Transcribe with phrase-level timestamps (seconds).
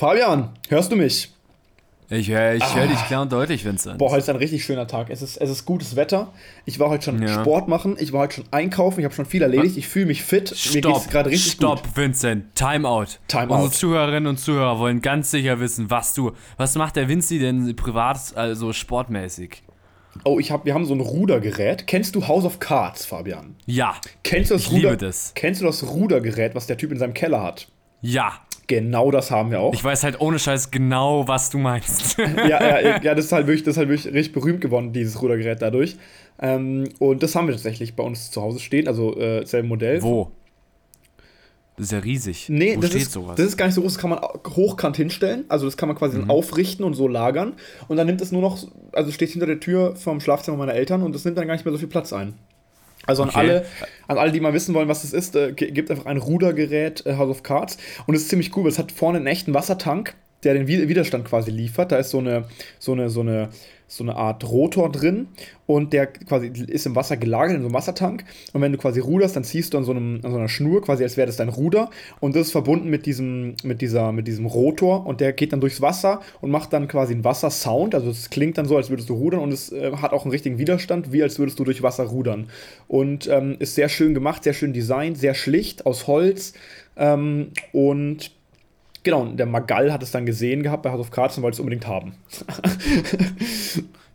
[0.00, 1.30] Fabian, hörst du mich?
[2.08, 3.98] Ich höre ich hör dich klar und deutlich, Vincent.
[3.98, 5.10] Boah, heute ist ein richtig schöner Tag.
[5.10, 6.32] Es ist, es ist gutes Wetter.
[6.64, 7.42] Ich war heute schon Ja.
[7.42, 9.76] Sport machen, ich war heute schon einkaufen, ich habe schon viel erledigt.
[9.76, 10.52] Ich fühle mich fit.
[10.72, 11.96] Mir geht es Stopp, gerade richtig stopp, gut.
[11.98, 12.54] Vincent.
[12.54, 13.20] Time out.
[13.28, 13.72] Time Unsere.
[13.72, 18.34] Zuhörerinnen und Zuhörer wollen ganz sicher wissen, was du, was macht der Vinci denn privat,
[18.36, 19.62] also sportmäßig?
[20.24, 21.86] Oh, ich hab, wir haben so ein Rudergerät.
[21.86, 23.54] Kennst du House of Cards, Fabian?
[23.66, 25.32] Ja, Kennst du das Ich liebe Ruder das.
[25.34, 27.68] Kennst du das Rudergerät, was der Typ in seinem Keller hat?
[28.00, 28.32] ja.
[28.70, 29.74] Genau das haben wir auch.
[29.74, 32.16] Ich weiß halt ohne Scheiß genau, was du meinst.
[32.18, 35.20] ja, ja, ja, das ist halt wirklich, das ist halt wirklich richtig berühmt geworden, dieses
[35.20, 35.96] Rudergerät dadurch.
[36.40, 40.00] Ähm, und das haben wir tatsächlich bei uns zu Hause stehen, also äh, selbe Modell.
[40.02, 40.30] Wo?
[41.76, 42.48] Das ist ja riesig.
[42.48, 43.34] Nee, Wo das steht ist, sowas?
[43.34, 44.20] das ist gar nicht so groß, das kann man
[44.54, 45.46] hochkant hinstellen.
[45.48, 46.20] Also das kann man quasi Mhm.
[46.22, 47.54] dann aufrichten und so lagern.
[47.88, 48.56] Und dann nimmt es nur noch,
[48.92, 51.64] also steht hinter der Tür vom Schlafzimmer meiner Eltern und das nimmt dann gar nicht
[51.64, 52.34] mehr so viel Platz ein.
[53.06, 53.38] Also an Okay.
[53.38, 53.66] alle,
[54.08, 57.16] an alle, die mal wissen wollen, was das ist, äh, gebt einfach ein Rudergerät äh,
[57.16, 57.78] House of Cards.
[58.06, 60.14] Und es ist ziemlich cool, weil es hat vorne einen echten Wassertank,
[60.44, 61.92] der den Wi- Widerstand quasi liefert.
[61.92, 62.44] Da ist so eine,
[62.78, 63.48] so eine, so eine,
[63.90, 65.26] so eine Art Rotor drin
[65.66, 68.24] und der quasi ist im Wasser gelagert in so einem Wassertank.
[68.52, 70.80] Und wenn du quasi ruderst, dann ziehst du an so, einem, an so einer Schnur,
[70.80, 71.90] quasi als wäre das dein Ruder.
[72.20, 75.60] Und das ist verbunden mit diesem, mit dieser, mit diesem Rotor und der geht dann
[75.60, 77.96] durchs Wasser und macht dann quasi einen Wassersound.
[77.96, 80.30] Also es klingt dann so, als würdest du rudern und es äh, hat auch einen
[80.30, 82.48] richtigen Widerstand, wie als würdest du durch Wasser rudern.
[82.86, 86.52] Und ähm, ist sehr schön gemacht, sehr schön designt, sehr schlicht, aus Holz.
[86.96, 88.30] Ähm, und
[89.02, 91.56] genau, und der Magal hat es dann gesehen gehabt bei House of Cards und wollte
[91.56, 92.14] es unbedingt haben.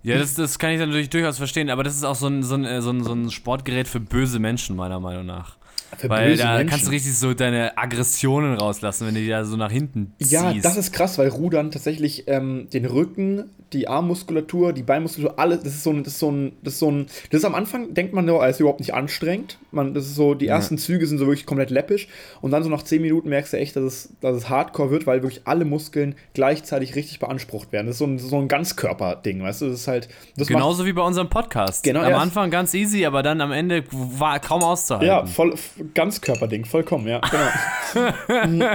[0.05, 2.53] Ja, das, das kann ich natürlich durchaus verstehen, aber das ist auch so ein, so
[2.53, 5.57] ein, äh, so ein, so ein Sportgerät für böse Menschen, meiner Meinung nach.
[5.97, 6.69] Für Weil da Menschen.
[6.69, 10.31] kannst du richtig so deine Aggressionen rauslassen, wenn du die da so nach hinten ziehst.
[10.31, 15.63] Ja, das ist krass, weil Rudern tatsächlich ähm, den Rücken, die Armmuskulatur, die Beinmuskulatur, alles,
[15.63, 17.55] das ist so ein, das ist so ein, das ist so ein, das ist am
[17.55, 19.57] Anfang, denkt man nur, es ist überhaupt nicht anstrengend.
[19.71, 22.07] Man, das ist so, die ersten Züge sind so wirklich komplett läppisch
[22.41, 25.07] und dann so nach 10 Minuten merkst du echt, dass es, dass es hardcore wird,
[25.07, 27.87] weil wirklich alle Muskeln gleichzeitig richtig beansprucht werden.
[27.87, 30.85] Das ist so ein, so ein Ganzkörperding, weißt du, das ist halt, das macht, Genauso
[30.85, 31.83] wie bei unserem Podcast.
[31.83, 32.17] Genau, Am ja.
[32.17, 35.07] Anfang ganz easy, aber dann am Ende war kaum auszuhalten.
[35.07, 35.53] Ja, voll
[35.93, 38.11] Ganzkörperding, vollkommen, ja, genau.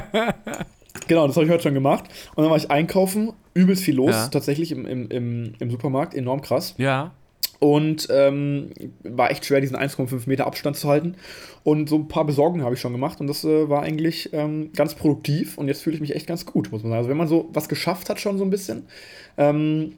[1.09, 2.04] genau, das habe ich heute schon gemacht.
[2.34, 4.28] Und dann war ich einkaufen, übelst viel los, Ja.
[4.28, 6.75] tatsächlich im, im, im, im Supermarkt, enorm krass.
[6.78, 7.12] Ja.
[7.59, 8.71] Und ähm,
[9.03, 11.16] war echt schwer, diesen 1,5 Meter Abstand zu halten.
[11.62, 14.71] Und so ein paar Besorgungen habe ich schon gemacht und das äh, war eigentlich ähm,
[14.75, 16.98] ganz produktiv und jetzt fühle ich mich echt ganz gut, muss man sagen.
[17.00, 18.87] Also wenn man so was geschafft hat schon so ein bisschen
[19.37, 19.92] ähm,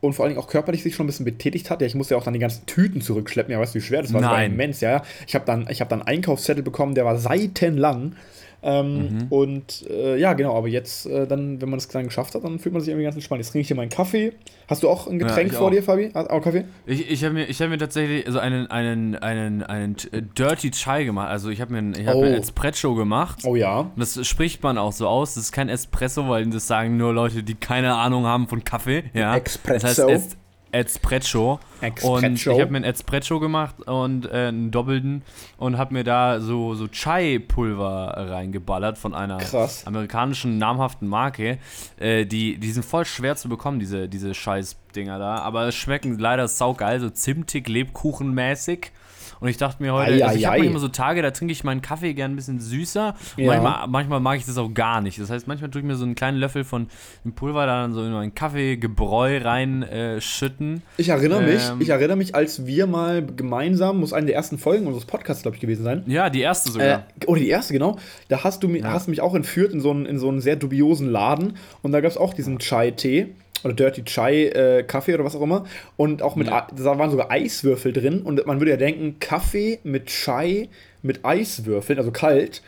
[0.00, 2.14] und vor allen Dingen auch körperlich sich schon ein bisschen betätigt hat, ja, ich musste
[2.14, 4.20] ja auch dann die ganzen Tüten zurückschleppen, ja, weißt du, wie schwer das war?
[4.20, 4.52] Das war Nein.
[4.52, 4.90] immens, ja.
[4.90, 5.02] ja.
[5.26, 8.14] Ich habe dann, ich hab dann einen Einkaufszettel bekommen, der war seitenlang.
[8.60, 12.42] Ähm, Und äh, ja, genau, aber jetzt, äh, dann, wenn man das dann geschafft hat,
[12.42, 13.40] dann fühlt man sich irgendwie ganz entspannt.
[13.40, 14.32] Jetzt trinke ich hier meinen Kaffee.
[14.66, 15.70] Hast du auch ein Getränk ich vor auch.
[15.70, 16.10] dir, Fabi?
[16.12, 16.64] Hast Auch Kaffee?
[16.84, 20.72] Ich, ich habe mir, ich hab mir tatsächlich also einen, einen, einen, einen äh, Dirty
[20.72, 21.28] Chai gemacht.
[21.28, 22.20] Also ich habe mir, ein- ich hab Oh.
[22.20, 23.40] mir ein Espresso gemacht.
[23.44, 23.90] Oh ja.
[23.96, 25.34] Das spricht man auch so aus.
[25.34, 29.04] Das ist kein Espresso, weil das sagen nur Leute, die keine Ahnung haben von Kaffee.
[29.14, 29.36] Ja.
[29.36, 29.86] Espresso.
[29.86, 30.36] Das heißt es
[30.72, 31.60] Espresso.
[32.02, 35.22] Und ich habe mir einen Espresso gemacht und äh, einen doppelten
[35.56, 39.86] und habe mir da so, so Chai-Pulver reingeballert von einer Krass.
[39.86, 41.58] amerikanischen namhaften Marke.
[41.98, 45.36] Äh, die, die sind voll schwer zu bekommen, diese, diese Scheiß-Dinger da.
[45.36, 48.92] Aber es schmecken leider saugeil, so zimtig, lebkuchenmäßig.
[49.40, 51.62] Und ich dachte mir heute, Ei, also ich habe manchmal so Tage, da trinke ich
[51.64, 53.14] meinen Kaffee gern ein bisschen süßer.
[53.36, 53.52] Und Ja.
[53.60, 55.20] manchmal, manchmal mag ich das auch gar nicht.
[55.20, 56.88] Das heißt, manchmal tue ich mir so einen kleinen Löffel von
[57.24, 60.76] dem Pulver da dann so in meinen Kaffeegebräu reinschütten.
[60.76, 60.80] Äh.
[61.00, 61.80] Ich erinnere mich, Ähm.
[61.80, 65.56] ich erinnere mich, als wir mal gemeinsam, muss eine der ersten Folgen unseres Podcasts, glaube
[65.56, 66.02] ich, gewesen sein.
[66.06, 67.04] ja, die erste Äh, sogar.
[67.26, 67.98] oder die erste, genau.
[68.28, 70.56] Da hast du, mi- hast mich auch entführt in so einen, in so einen sehr
[70.56, 71.54] dubiosen Laden.
[71.82, 73.28] Und da gab es auch diesen Chai-Tee
[73.64, 75.64] oder Dirty Chai äh, Kaffee oder was auch immer.
[75.96, 76.66] Und auch mit, Ja.
[76.74, 78.22] Da waren sogar Eiswürfel drin.
[78.22, 80.68] Und man würde ja denken, Kaffee mit Chai
[81.02, 82.62] mit Eiswürfeln, also kalt,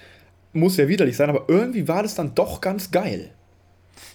[0.52, 1.28] muss ja widerlich sein.
[1.28, 3.30] Aber irgendwie war das dann doch ganz geil.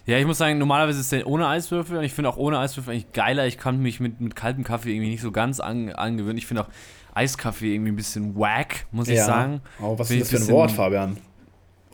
[0.06, 2.92] Ja, ich muss sagen, normalerweise ist der ohne Eiswürfel und ich finde auch ohne Eiswürfel
[2.92, 3.46] eigentlich geiler.
[3.46, 6.38] Ich kann mich mit, mit kaltem Kaffee irgendwie nicht so ganz an, angewöhnen.
[6.38, 6.68] Ich finde auch
[7.14, 9.62] Eiskaffee irgendwie ein bisschen wack, muss ich sagen.
[9.80, 11.16] Oh, was ist das für ein Wort, Fabian?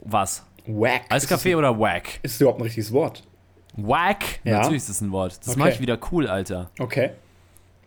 [0.04, 0.44] Was?
[0.66, 1.02] Wack.
[1.08, 2.18] Eiskaffee oder wack?
[2.22, 3.22] ist das überhaupt ein richtiges Wort?
[3.74, 4.24] Wack?
[4.44, 4.58] Ja.
[4.58, 5.38] Natürlich ist das ein Wort.
[5.40, 5.58] Das Okay.
[5.58, 6.70] mache ich wieder cool, Alter.
[6.78, 7.10] Okay.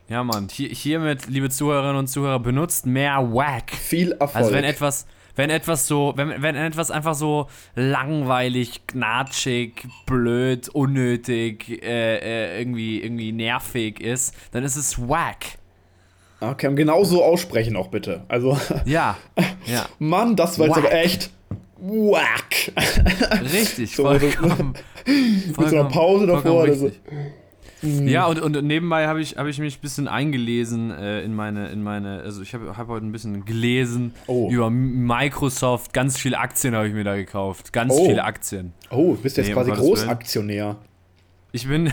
[0.08, 0.48] Ja, Mann.
[0.52, 3.72] Hier, hiermit, liebe Zuhörerinnen und Zuhörer, benutzt mehr wack.
[3.72, 4.36] Viel Erfolg.
[4.36, 11.82] Also wenn etwas, wenn etwas so, wenn, wenn etwas einfach so langweilig, gnatschig, blöd, unnötig,
[11.84, 12.18] äh,
[12.56, 15.46] äh, irgendwie, irgendwie nervig ist, dann ist es wack.
[16.40, 18.24] Okay, und genau so aussprechen auch bitte.
[18.28, 19.18] Also, Ja,
[19.66, 21.32] ja, Mann, das war jetzt aber echt
[21.78, 22.72] whack.
[23.54, 23.96] richtig.
[23.96, 24.74] So, vollkommen,
[25.06, 26.86] Mit so einer Pause davor so.
[26.86, 27.02] richtig.
[27.82, 28.08] Mhm.
[28.08, 31.70] Ja, und, und nebenbei habe ich, hab ich mich ein bisschen eingelesen äh, in meine,
[31.70, 34.50] in meine, also ich habe hab heute ein bisschen gelesen oh.
[34.50, 35.94] über Microsoft.
[35.94, 37.74] Ganz viele Aktien habe ich mir da gekauft.
[37.74, 38.06] Ganz oh.
[38.06, 38.74] viele Aktien.
[38.90, 40.78] Oh, bist du jetzt nee, quasi Großaktionär.
[41.52, 41.92] Ich bin.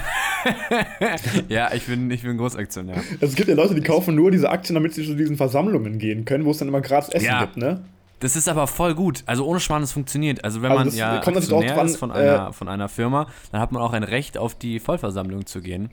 [1.49, 2.97] ja, ich bin, ich bin Großaktionär.
[2.97, 5.99] Also es gibt ja Leute, die kaufen nur diese Aktien, damit sie zu diesen Versammlungen
[5.99, 7.45] gehen können, wo es dann immer gratis Essen ja.
[7.45, 7.85] gibt, ne?
[8.23, 9.25] Das ist aber voll gut.
[9.27, 10.45] Also ohne Schwan, es funktioniert.
[10.45, 13.61] Also wenn also man ja Aktionär dran, ist von einer, äh, von einer Firma, dann
[13.61, 15.91] hat man auch ein Recht, auf die Vollversammlung zu gehen.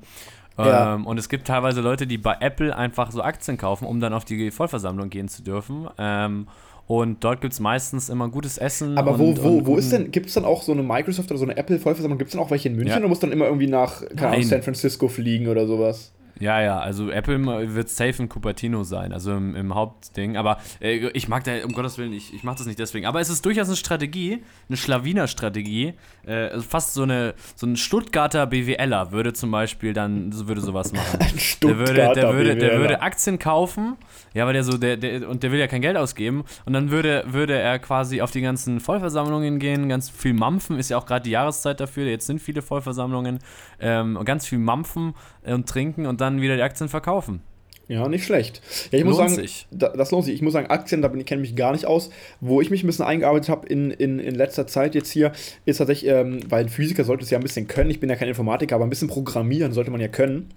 [0.56, 0.96] Ja.
[0.96, 4.14] Ähm, und es gibt teilweise Leute, die bei Apple einfach so Aktien kaufen, um dann
[4.14, 5.88] auf die Vollversammlung gehen zu dürfen.
[5.98, 6.48] Ähm,
[6.86, 8.98] und dort gibt es meistens immer gutes Essen.
[8.98, 11.40] Aber und, wo, wo, wo ist denn, gibt es dann auch so eine Microsoft oder
[11.40, 12.20] so eine Apple-Vollversammlung?
[12.20, 13.00] Gibt es dann auch welche in München ja.
[13.00, 16.14] oder muss dann immer irgendwie nach Ahnung, San Francisco fliegen oder sowas?
[16.40, 20.38] Ja, ja, also Apple wird safe in Cupertino sein, also im, im Hauptding.
[20.38, 23.06] Aber äh, ich mag da, um Gottes Willen, ich, ich mache das nicht deswegen.
[23.06, 25.94] Aber es ist durchaus eine Strategie, eine Schlawiner-Strategie.
[26.26, 30.94] Äh, also fast so, eine, so ein Stuttgarter BWLer würde zum Beispiel dann würde sowas
[30.94, 31.20] machen.
[31.20, 33.98] Ein Stuttgarter der würde, der würde, der würde Aktien kaufen,
[34.34, 36.46] ja, weil der so, der, der, und der will ja kein Geld ausgeben.
[36.66, 40.90] Und dann würde, würde er quasi auf die ganzen Vollversammlungen gehen, ganz viel mampfen, ist
[40.90, 42.06] ja auch gerade die Jahreszeit dafür.
[42.06, 43.40] Jetzt sind viele Vollversammlungen,
[43.80, 45.14] ähm, ganz viel mampfen
[45.54, 47.42] und trinken und dann wieder die Aktien verkaufen.
[47.90, 48.62] Ja, nicht schlecht.
[48.92, 49.68] Ja, ich muss lohnt sagen, sich.
[49.72, 50.36] das lohnt sich.
[50.36, 52.12] Ich muss sagen, Aktien, da bin ich kenne mich gar nicht aus.
[52.40, 55.32] Wo ich mich ein bisschen eingearbeitet habe in, in, in letzter Zeit jetzt hier,
[55.66, 57.90] ist tatsächlich, ähm, weil Physiker sollte es ja ein bisschen können.
[57.90, 60.52] Ich bin ja kein Informatiker, aber ein bisschen programmieren sollte man ja können.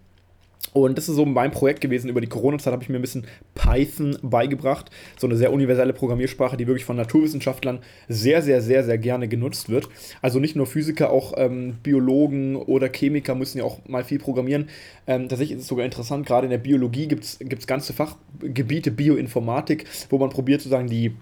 [0.73, 2.09] Und das ist so mein Projekt gewesen.
[2.09, 4.91] Über die Corona-Zeit habe ich mir ein bisschen Python beigebracht.
[5.19, 9.69] So eine sehr universelle Programmiersprache, die wirklich von Naturwissenschaftlern sehr, sehr, sehr, sehr gerne genutzt
[9.69, 9.88] wird.
[10.23, 14.70] Also nicht nur Physiker, auch ähm, Biologen oder Chemiker müssen ja auch mal viel programmieren.
[15.06, 19.85] Ähm, tatsächlich ist es sogar interessant, gerade in der Biologie gibt es ganze Fachgebiete, Bioinformatik,
[20.08, 21.15] wo man probiert sozusagen die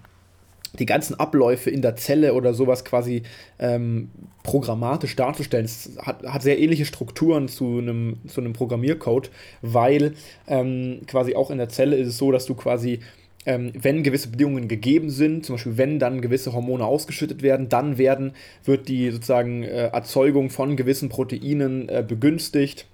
[0.79, 3.23] die ganzen Abläufe in der Zelle oder sowas quasi
[3.59, 4.09] ähm,
[4.43, 5.65] programmatisch darzustellen.
[5.65, 9.31] Es hat, hat sehr ähnliche Strukturen zu einem, zu einem Programmiercode,
[9.61, 10.13] weil
[10.47, 12.99] ähm, quasi auch in der Zelle ist es so, dass du quasi
[13.45, 17.97] ähm, wenn gewisse Bedingungen gegeben sind, zum Beispiel wenn dann gewisse Hormone ausgeschüttet werden, dann
[17.97, 18.33] werden,
[18.65, 22.85] wird die sozusagen äh, Erzeugung von gewissen Proteinen äh, begünstigt,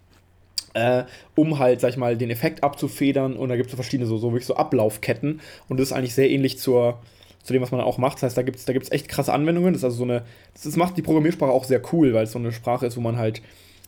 [0.73, 1.03] äh,
[1.35, 3.35] um halt, sag ich mal, den Effekt abzufedern.
[3.35, 5.41] Und da gibt es so verschiedene so, so wirklich so Ablaufketten.
[5.67, 6.99] Und das ist eigentlich sehr ähnlich zur,
[7.47, 8.17] zu dem, was man auch macht.
[8.17, 9.71] Das heißt, da gibt es da gibt's echt krasse Anwendungen.
[9.71, 10.23] Das ist also so eine,
[10.53, 13.01] das, das macht die Programmiersprache auch sehr cool, weil es so eine Sprache ist, wo
[13.01, 13.41] man halt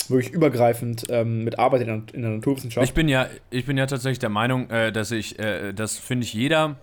[0.08, 2.88] wirklich übergreifend ähm, mit arbeitet in, in der Naturwissenschaft.
[2.88, 6.24] Ich bin ja, ich bin ja tatsächlich der Meinung, äh, dass ich, äh, das finde
[6.24, 6.78] ich jeder,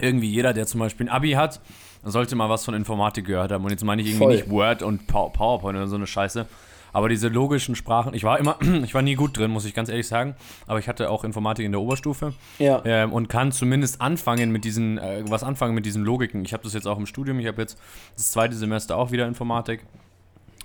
[0.00, 1.60] irgendwie jeder, der zum Beispiel ein Abi hat,
[2.02, 3.62] sollte mal was von Informatik gehört haben.
[3.62, 4.36] Und jetzt meine ich irgendwie Voll.
[4.36, 6.46] nicht Word und PowerPoint oder so eine Scheiße,
[6.92, 9.88] aber diese logischen Sprachen, ich war immer, ich war nie gut drin, muss ich ganz
[9.88, 10.34] ehrlich sagen.
[10.66, 12.34] Aber ich hatte auch Informatik in der Oberstufe.
[12.58, 12.82] Ja.
[12.84, 16.44] Ähm, und kann zumindest anfangen mit diesen, äh, was anfangen mit diesen Logiken.
[16.44, 17.78] Ich habe das jetzt auch im Studium, ich habe jetzt
[18.16, 19.84] das zweite Semester auch wieder Informatik.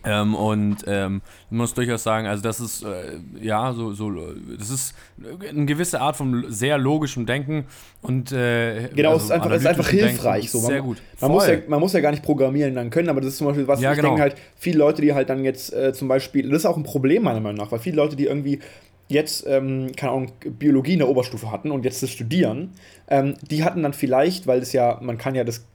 [0.06, 4.12] Ähm, und ähm, ich muss durchaus sagen, also das ist äh, ja so, so,
[4.58, 7.66] das ist eine gewisse Art von sehr logischem Denken
[8.02, 10.52] und äh, genau, also es ist einfach, es ist einfach hilfreich.
[10.52, 10.60] So.
[10.60, 11.02] Man, sehr gut.
[11.20, 13.48] Man muss, ja, man muss ja gar nicht programmieren dann können, aber das ist zum
[13.48, 14.10] Beispiel was, ja, ich genau.
[14.10, 16.84] denke halt, viele Leute, die halt dann jetzt äh, zum Beispiel, das ist auch ein
[16.84, 18.60] Problem meiner Meinung nach, weil viele Leute, die irgendwie
[19.08, 22.74] jetzt, ähm, keine Ahnung, Biologie in der Oberstufe hatten und jetzt das studieren,
[23.08, 25.66] ähm, die hatten dann vielleicht, weil das ja, man kann ja das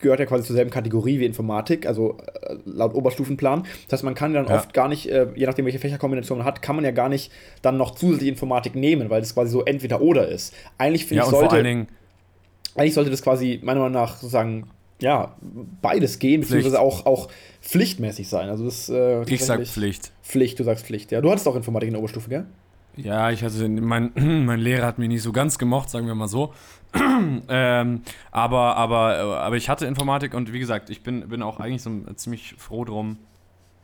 [0.00, 3.64] gehört ja quasi zur selben Kategorie wie Informatik, also äh, laut Oberstufenplan.
[3.88, 4.56] Das heißt, man kann dann ja.
[4.56, 7.32] oft gar nicht, äh, je nachdem, welche Fächerkombination man hat, kann man ja gar nicht
[7.62, 10.54] dann noch zusätzlich Informatik nehmen, weil das quasi so entweder oder ist.
[10.78, 11.86] Eigentlich finde ja, ich, sollte,
[12.76, 14.68] eigentlich sollte das quasi meiner Meinung nach sozusagen
[15.00, 15.36] ja,
[15.80, 17.28] beides gehen, beziehungsweise auch, auch
[17.62, 18.48] pflichtmäßig sein.
[18.48, 20.12] Also das, äh, ich sag Pflicht.
[20.22, 21.20] Pflicht, du sagst Pflicht, ja.
[21.20, 22.46] Du hattest auch Informatik in der Oberstufe, gell?
[22.96, 24.10] Ja, ich hatte, mein,
[24.44, 26.52] mein Lehrer hat mich nicht so ganz gemocht, sagen wir mal so.
[27.48, 31.82] ähm, aber, aber, aber ich hatte Informatik und wie gesagt, ich bin, bin auch eigentlich
[31.82, 33.18] so ziemlich froh drum,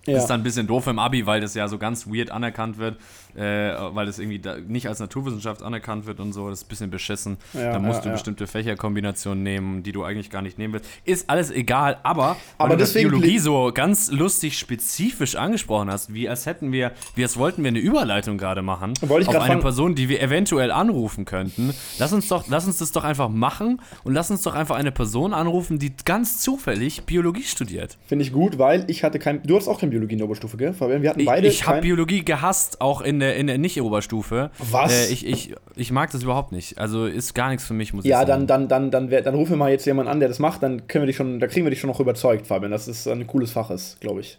[0.06, 0.18] ja.
[0.18, 2.98] Ist dann ein bisschen doof im Abi, weil das ja so ganz weird anerkannt wird,
[3.36, 6.48] äh, weil das irgendwie nicht als Naturwissenschaft anerkannt wird und so.
[6.50, 7.36] Das ist ein bisschen beschissen.
[7.52, 10.88] Ja, da musst ja, du bestimmte Fächerkombinationen nehmen, die du eigentlich gar nicht nehmen willst.
[11.04, 16.46] Ist alles egal, aber, aber du Biologie so ganz lustig spezifisch angesprochen hast, wie als
[16.46, 20.20] hätten wir, wie als wollten wir eine Überleitung gerade machen auf eine Person, die wir
[20.20, 21.74] eventuell anrufen könnten.
[21.98, 24.92] Lass uns doch, lass uns das doch einfach machen und lass uns doch einfach eine
[24.92, 27.98] Person anrufen, die ganz zufällig Biologie studiert.
[28.06, 30.56] Finde ich gut, weil ich hatte kein, du hast auch kein Biologie in der Oberstufe,
[30.56, 30.72] gell?
[30.72, 31.46] Fabian, wir hatten beide.
[31.46, 34.50] Ich, ich habe Biologie gehasst, auch in der, in der Nicht-Oberstufe.
[34.58, 34.92] Was?
[34.92, 36.78] Äh, ich, ich, ich mag das überhaupt nicht.
[36.78, 38.42] Also ist gar nichts für mich, muss ja, ich sagen.
[38.42, 40.62] Ja, dann, dann, dann, dann, dann rufen wir mal jetzt jemanden an, der das macht,
[40.62, 43.06] dann können wir dich schon, da kriegen wir dich schon noch überzeugt, Fabian, dass es
[43.08, 44.38] ein cooles Fach ist, glaube ich.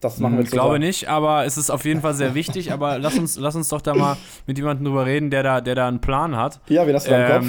[0.00, 2.34] Das machen wir hm, jetzt Ich glaube nicht, aber es ist auf jeden Fall sehr
[2.34, 2.72] wichtig.
[2.72, 5.74] aber lass uns, lass uns doch da mal mit jemandem drüber reden, der da, der
[5.74, 6.60] da einen Plan hat.
[6.68, 7.46] Ja, wie das ähm, Kopf?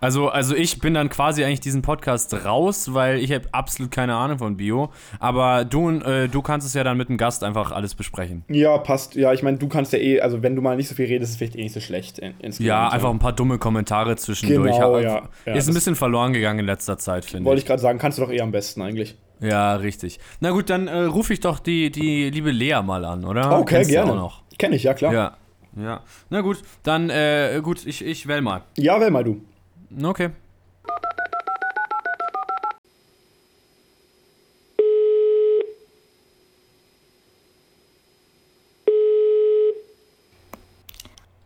[0.00, 4.14] Also, also ich bin dann quasi eigentlich diesen Podcast raus, weil ich habe absolut keine
[4.14, 4.90] Ahnung von Bio.
[5.18, 8.44] Aber du, äh, du kannst es ja dann mit dem Gast einfach alles besprechen.
[8.48, 9.14] Ja, passt.
[9.14, 11.30] Ja, ich meine, du kannst ja eh, also wenn du mal nicht so viel redest,
[11.30, 12.18] ist es vielleicht eh nicht so schlecht.
[12.18, 14.74] In, ja, einfach ein paar dumme Kommentare zwischendurch.
[14.74, 17.46] Genau, ja, ja, ist ein bisschen verloren gegangen in letzter Zeit, finde ich.
[17.46, 19.16] Wollte ich gerade sagen, kannst du doch eh am besten eigentlich.
[19.40, 20.18] Ja, richtig.
[20.40, 23.58] Na gut, dann äh, rufe ich doch die, die liebe Lea mal an, oder?
[23.58, 24.14] Okay, Kennst gerne.
[24.14, 24.42] noch?
[24.58, 25.12] Kenn ich, ja klar.
[25.12, 25.36] Ja,
[25.76, 26.00] ja.
[26.30, 28.62] Na gut, dann äh, gut, ich, ich wähl mal.
[28.76, 29.42] Ja, wähl mal du.
[29.96, 30.30] Okay.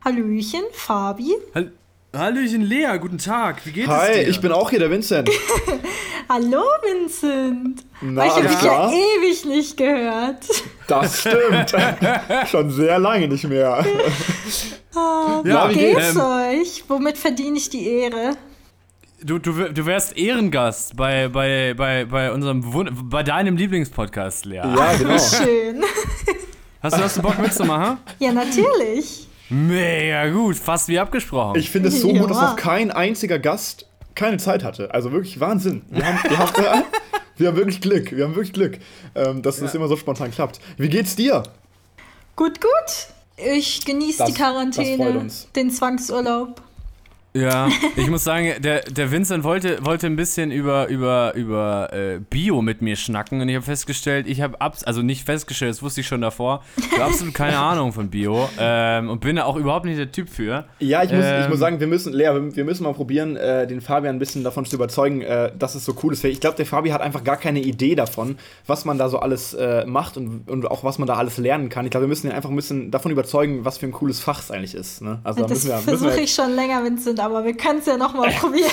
[0.05, 1.37] Hallöchen, Fabi.
[1.55, 1.73] Hall
[2.15, 3.65] Hallöchen, Lea, guten Tag.
[3.65, 4.25] Wie geht Hi, es dir?
[4.25, 5.31] Hi, ich bin auch hier, der Vincent.
[6.29, 7.85] Hallo, Vincent.
[8.03, 10.45] Na, ich habe dich ja ewig nicht gehört.
[11.01, 11.75] Das stimmt.
[12.51, 13.85] Schon sehr lange nicht mehr.
[14.95, 16.85] Oh, ja, wie geht's ähm, euch?
[16.87, 18.37] Womit verdiene ich die Ehre?
[19.23, 22.63] Du, du, du wärst Ehrengast bei, bei, bei, bei unserem
[23.09, 24.57] bei deinem Lieblingspodcast, Lea.
[24.57, 25.19] Ja, genau.
[25.19, 25.83] Schön.
[26.83, 27.99] Hast du, hast du Bock mitzumachen?
[28.19, 29.29] Ja, natürlich.
[29.49, 31.59] Mega gut, fast wie abgesprochen.
[31.59, 32.21] Ich finde es so ja.
[32.21, 34.93] gut, dass noch kein einziger Gast keine Zeit hatte.
[34.93, 35.83] Also wirklich Wahnsinn.
[35.91, 36.85] Wir haben, wir haben,
[37.43, 38.17] wir haben wirklich Glück.
[38.17, 38.79] Wir haben wirklich Glück,
[39.15, 39.65] ähm, dass ja.
[39.65, 40.61] das immer so spontan klappt.
[40.79, 41.43] Wie geht's dir?
[42.37, 42.71] Gut, gut.
[43.37, 46.63] Ich genieße die Quarantäne, den Zwangsurlaub.
[47.35, 52.19] Ja, ich muss sagen, der, der Vincent wollte, wollte ein bisschen über, über, über äh,
[52.19, 56.03] Bio mit mir schnacken und ich habe festgestellt, ich habe, also nicht festgestellt, das wusste
[56.03, 59.57] ich schon davor, ich habe absolut keine Ahnung von Bio ähm, und bin da auch
[59.57, 60.67] überhaupt nicht der Typ für.
[60.79, 63.37] Ja, ich muss, ähm, ich muss ähm, sagen, wir müssen, Lea, wir müssen mal probieren,
[63.37, 66.23] äh, den Fabian ein bisschen davon zu überzeugen, äh, dass es so cool ist.
[66.25, 68.37] Ich glaube, der Fabi hat einfach gar keine Idee davon,
[68.67, 71.71] was man da so alles äh, macht und, und auch was man da alles lernen
[71.71, 71.87] kann.
[71.87, 74.41] Ich glaube, wir müssen ihn einfach ein bisschen davon überzeugen, was für ein cooles Fach
[74.41, 75.01] es eigentlich ist.
[75.01, 75.21] Ne?
[75.25, 78.71] Also, das versuche ich schon länger, Vincent, aber wir können es ja nochmal probieren.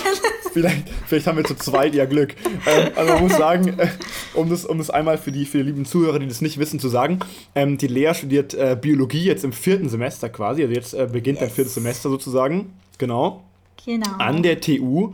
[0.52, 2.36] vielleicht, vielleicht haben wir zu zweit ja Glück.
[2.66, 3.88] Ähm, also man muss sagen, äh,
[4.34, 6.80] um, das, um das einmal für die, für die lieben Zuhörer, die das nicht wissen,
[6.80, 7.20] zu sagen,
[7.56, 11.40] ähm, die Lea studiert äh, Biologie jetzt im vierten Semester quasi, also jetzt äh, beginnt
[11.40, 11.50] yes.
[11.50, 13.44] ein viertes Semester sozusagen, genau.
[13.86, 14.10] Genau.
[14.18, 15.14] An der TU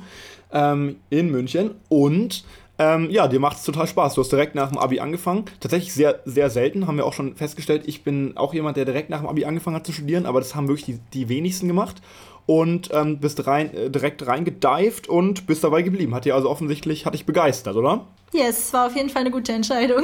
[0.52, 2.44] ähm, in München und
[2.78, 4.16] ähm, ja, dir macht es total Spaß.
[4.16, 5.46] Du hast direkt nach dem Abi angefangen.
[5.62, 7.84] Tatsächlich sehr, sehr selten, haben wir auch schon festgestellt.
[7.86, 10.56] Ich bin auch jemand, der direkt nach dem Abi angefangen hat zu studieren, aber das
[10.56, 12.02] haben wirklich die, die wenigsten gemacht
[12.46, 16.14] und ähm, bist rein, äh, direkt reingedived und bist dabei geblieben.
[16.14, 18.08] Hat dir also offensichtlich, hat dich begeistert, oder?
[18.32, 20.04] Yes, war auf jeden Fall eine gute Entscheidung.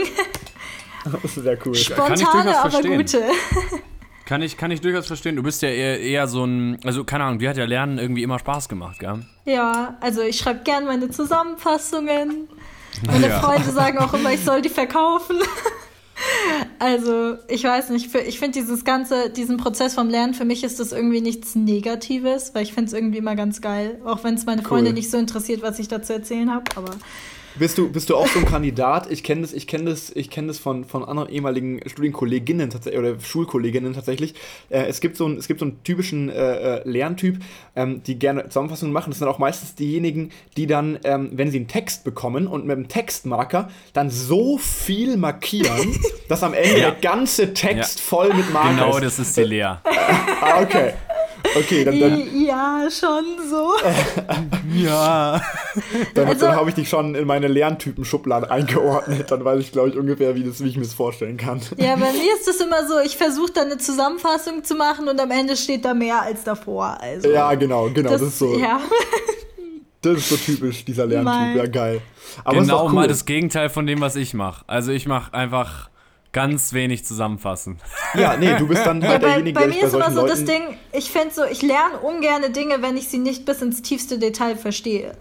[1.04, 1.76] das ist sehr cool.
[1.76, 3.24] Spontane, aber gute.
[4.26, 5.36] Kann ich, kann ich durchaus verstehen.
[5.36, 8.24] Du bist ja eher, eher so ein, also keine Ahnung, dir hat ja Lernen irgendwie
[8.24, 9.26] immer Spaß gemacht, gell?
[9.44, 12.48] Ja, also ich schreibe gern meine Zusammenfassungen.
[13.06, 13.42] Meine ja.
[13.42, 15.38] Freunde sagen auch immer, ich soll die verkaufen.
[16.80, 20.80] Also, ich weiß nicht, ich finde dieses ganze, diesen Prozess vom Lernen, für mich ist
[20.80, 24.46] das irgendwie nichts Negatives, weil ich finde es irgendwie immer ganz geil, auch wenn es
[24.46, 26.92] meine Freunde nicht so interessiert, was ich dazu erzählen habe, aber
[27.56, 29.12] bist du, bist du auch so ein Kandidat?
[29.12, 33.20] Ich kenne das, ich kenn das, ich kenn das von, von anderen ehemaligen Studienkolleginnen oder
[33.20, 34.34] Schulkolleginnen tatsächlich.
[34.70, 37.40] Äh, es, gibt so ein, es gibt so einen typischen äh, äh, Lerntyp,
[37.76, 39.12] ähm, die gerne Zusammenfassungen machen.
[39.12, 42.76] Das sind auch meistens diejenigen, die dann, ähm, wenn sie einen Text bekommen und mit
[42.76, 46.92] einem Textmarker dann so viel markieren, dass am Ende ja.
[46.92, 48.06] der ganze Text ja.
[48.06, 48.96] voll mit Marker genau, ist.
[48.96, 49.64] Genau, das ist die Lea.
[49.64, 50.94] ah, okay.
[51.56, 52.00] Okay, dann.
[52.00, 53.74] dann ja, schon so.
[54.76, 55.42] ja.
[56.14, 59.30] Dann, also, dann habe ich dich schon in meine Lerntypen-Schublade eingeordnet.
[59.32, 61.62] Dann weiß ich, glaube ich, ungefähr, wie, das, wie ich mir das vorstellen kann.
[61.78, 65.20] Ja, bei mir ist es immer so, ich versuche dann eine Zusammenfassung zu machen und
[65.20, 66.98] am Ende steht da mehr als davor.
[67.02, 68.12] Also, ja, genau, genau.
[68.12, 68.58] Das, das ist so.
[68.58, 68.82] Ja.
[70.02, 71.26] Das ist so typisch, dieser Lerntyp.
[71.26, 71.58] Mein.
[71.58, 72.02] Ja, geil.
[72.44, 72.94] Aber genau cool.
[72.94, 74.64] mal das Gegenteil von dem, was ich mache.
[74.68, 75.91] Also ich mache einfach
[76.32, 77.78] ganz wenig zusammenfassen.
[78.14, 80.26] Ja, nee, du bist dann halt ja, bei, derjenige, bei der mir ist immer so
[80.26, 83.82] das Ding, ich finde so, ich lerne ungerne Dinge, wenn ich sie nicht bis ins
[83.82, 85.18] tiefste Detail verstehe.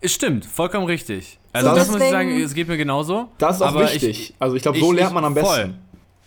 [0.00, 1.38] Es stimmt, vollkommen richtig.
[1.52, 3.28] Also so, das deswegen, muss ich sagen, es geht mir genauso.
[3.38, 4.30] Das ist auch wichtig.
[4.30, 5.48] Ich, also ich glaube, so lernt man am besten.
[5.48, 5.74] Voll.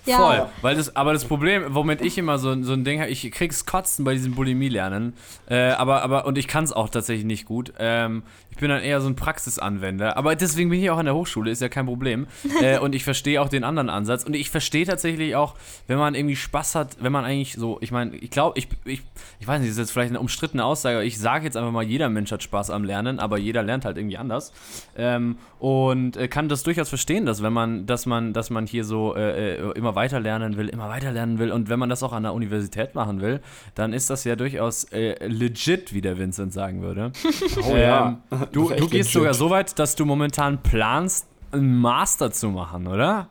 [0.06, 0.18] Ja.
[0.18, 0.50] Voll.
[0.62, 3.66] Weil das, aber das Problem, womit ich immer so, so ein Ding habe, ich krieg's
[3.66, 5.14] kotzen bei diesem Bulimie-Lernen.
[5.50, 7.74] Äh, aber, aber, und ich kann es auch tatsächlich nicht gut.
[7.80, 8.24] Ähm,
[8.54, 10.16] ich bin dann eher so ein Praxisanwender.
[10.16, 12.28] Aber deswegen bin ich auch an der Hochschule, ist ja kein Problem.
[12.62, 14.24] Äh, und ich verstehe auch den anderen Ansatz.
[14.24, 15.56] Und ich verstehe tatsächlich auch,
[15.88, 19.02] wenn man irgendwie Spaß hat, wenn man eigentlich so, ich meine, ich glaube, ich, ich,
[19.40, 21.72] ich weiß nicht, das ist jetzt vielleicht eine umstrittene Aussage, aber ich sage jetzt einfach
[21.72, 24.54] mal, jeder Mensch hat Spaß am Lernen, aber jeder lernt halt irgendwie anders.
[24.96, 28.84] Ähm, und äh, kann das durchaus verstehen, dass wenn man, dass man, dass man hier
[28.84, 31.52] so äh, äh, immer weiter lernen will, immer weiter lernen will.
[31.52, 33.42] Und wenn man das auch an der Universität machen will,
[33.74, 37.12] dann ist das ja durchaus äh, legit, wie der Vincent sagen würde.
[37.64, 38.22] Oh ähm, ja.
[38.52, 43.28] Du, du gehst sogar so weit, dass du momentan planst, einen Master zu machen, oder?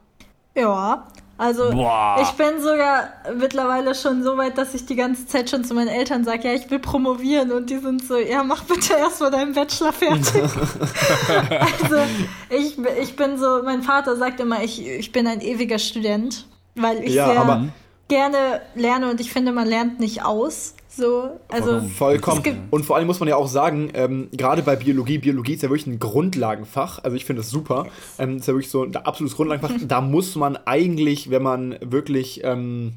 [0.55, 1.07] Ja,
[1.39, 2.19] Also Boah.
[2.23, 5.89] ich bin sogar mittlerweile schon so weit, dass ich die ganze Zeit schon zu meinen
[5.89, 9.55] Eltern sage, ja, ich will promovieren und die sind so, ja, mach bitte erstmal deinen
[9.55, 10.33] Bachelor fertig.
[11.83, 11.97] also
[12.51, 17.03] ich, ich bin so, mein Vater sagt immer, ich, ich bin ein ewiger Student, weil
[17.03, 17.65] ich Ja, sehr aber-
[18.13, 20.75] gerne lerne und ich finde, man lernt nicht aus.
[20.87, 22.69] So, also Vollkommen.
[22.71, 25.71] Und vor allem muss man ja auch sagen, ähm, gerade bei Biologie, Biologie ist ja
[25.71, 27.03] wirklich ein Grundlagenfach.
[27.03, 27.87] Also ich finde das super.
[28.19, 29.73] Ähm, ist ja wirklich so ein absolutes Grundlagenfach.
[29.89, 32.93] da muss man eigentlich, wenn man wirklich, ähm,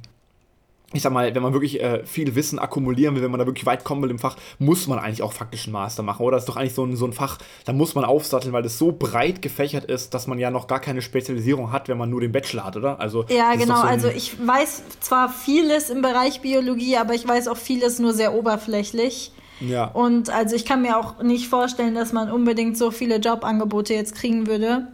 [0.93, 3.65] ich sag mal, wenn man wirklich äh, viel Wissen akkumulieren will, wenn man da wirklich
[3.65, 6.37] weit kommen will im Fach, muss man eigentlich auch faktisch einen Master machen, oder?
[6.37, 8.77] Das ist doch eigentlich so ein, so ein Fach, da muss man aufsatteln, weil das
[8.77, 12.21] so breit gefächert ist, dass man ja noch gar keine Spezialisierung hat, wenn man nur
[12.21, 12.99] den Bachelor hat, oder?
[12.99, 13.75] Also, Ja, genau.
[13.75, 18.13] so also ich weiß zwar vieles im Bereich Biologie, aber ich weiß auch vieles nur
[18.13, 19.31] sehr oberflächlich.
[19.59, 19.85] Ja.
[19.85, 24.15] Und also ich kann mir auch nicht vorstellen, dass man unbedingt so viele Jobangebote jetzt
[24.15, 24.87] kriegen würde.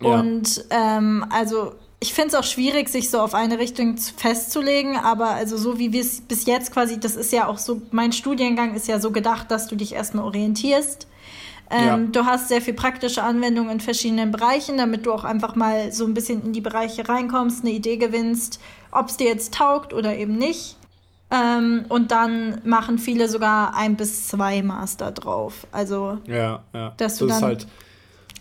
[0.00, 0.20] Ja.
[0.20, 1.74] Und ähm, also
[2.04, 5.78] ich finde es auch schwierig, sich so auf eine Richtung zu- festzulegen, aber also so
[5.78, 9.00] wie wir es bis jetzt quasi, das ist ja auch so, mein Studiengang ist ja
[9.00, 11.06] so gedacht, dass du dich erstmal orientierst.
[11.70, 11.96] Ähm, Ja.
[11.96, 16.04] Du hast sehr viel praktische Anwendungen in verschiedenen Bereichen, damit du auch einfach mal so
[16.04, 18.60] ein bisschen in die Bereiche reinkommst, eine Idee gewinnst,
[18.92, 20.76] ob es dir jetzt taugt oder eben nicht.
[21.30, 25.66] Ähm, und dann machen viele sogar ein bis zwei Master drauf.
[25.72, 26.92] Also Ja, ja.
[26.98, 27.66] Dass du das dann- halt.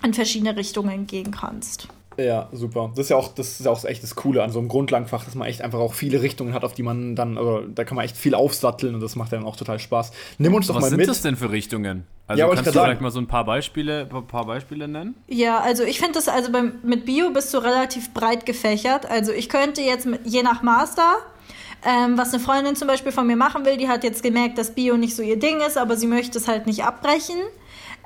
[0.03, 1.87] in verschiedene Richtungen gehen kannst.
[2.17, 2.91] Ja, super.
[2.95, 5.25] Das ist ja auch, das ist ja auch echt das Coole an so einem Grundlagenfach,
[5.25, 7.95] dass man echt einfach auch viele Richtungen hat, auf die man dann, also da kann
[7.95, 10.11] man echt viel aufsatteln und das macht dann auch total Spaß.
[10.37, 11.07] Nimm uns doch Was mal sind mit.
[11.09, 12.05] das denn für Richtungen?
[12.27, 13.03] Also Ja, kannst du vielleicht sagen.
[13.03, 15.15] mal so ein paar Beispiele, ein paar Beispiele nennen?
[15.27, 19.05] Ja, also ich finde das, also beim, mit Bio bist du relativ breit gefächert.
[19.09, 21.15] Also ich könnte jetzt mit, je nach Master,
[21.85, 24.71] ähm, was eine Freundin zum Beispiel von mir machen will, die hat jetzt gemerkt, dass
[24.73, 27.35] Bio nicht so ihr Ding ist, aber sie möchte es halt nicht abbrechen.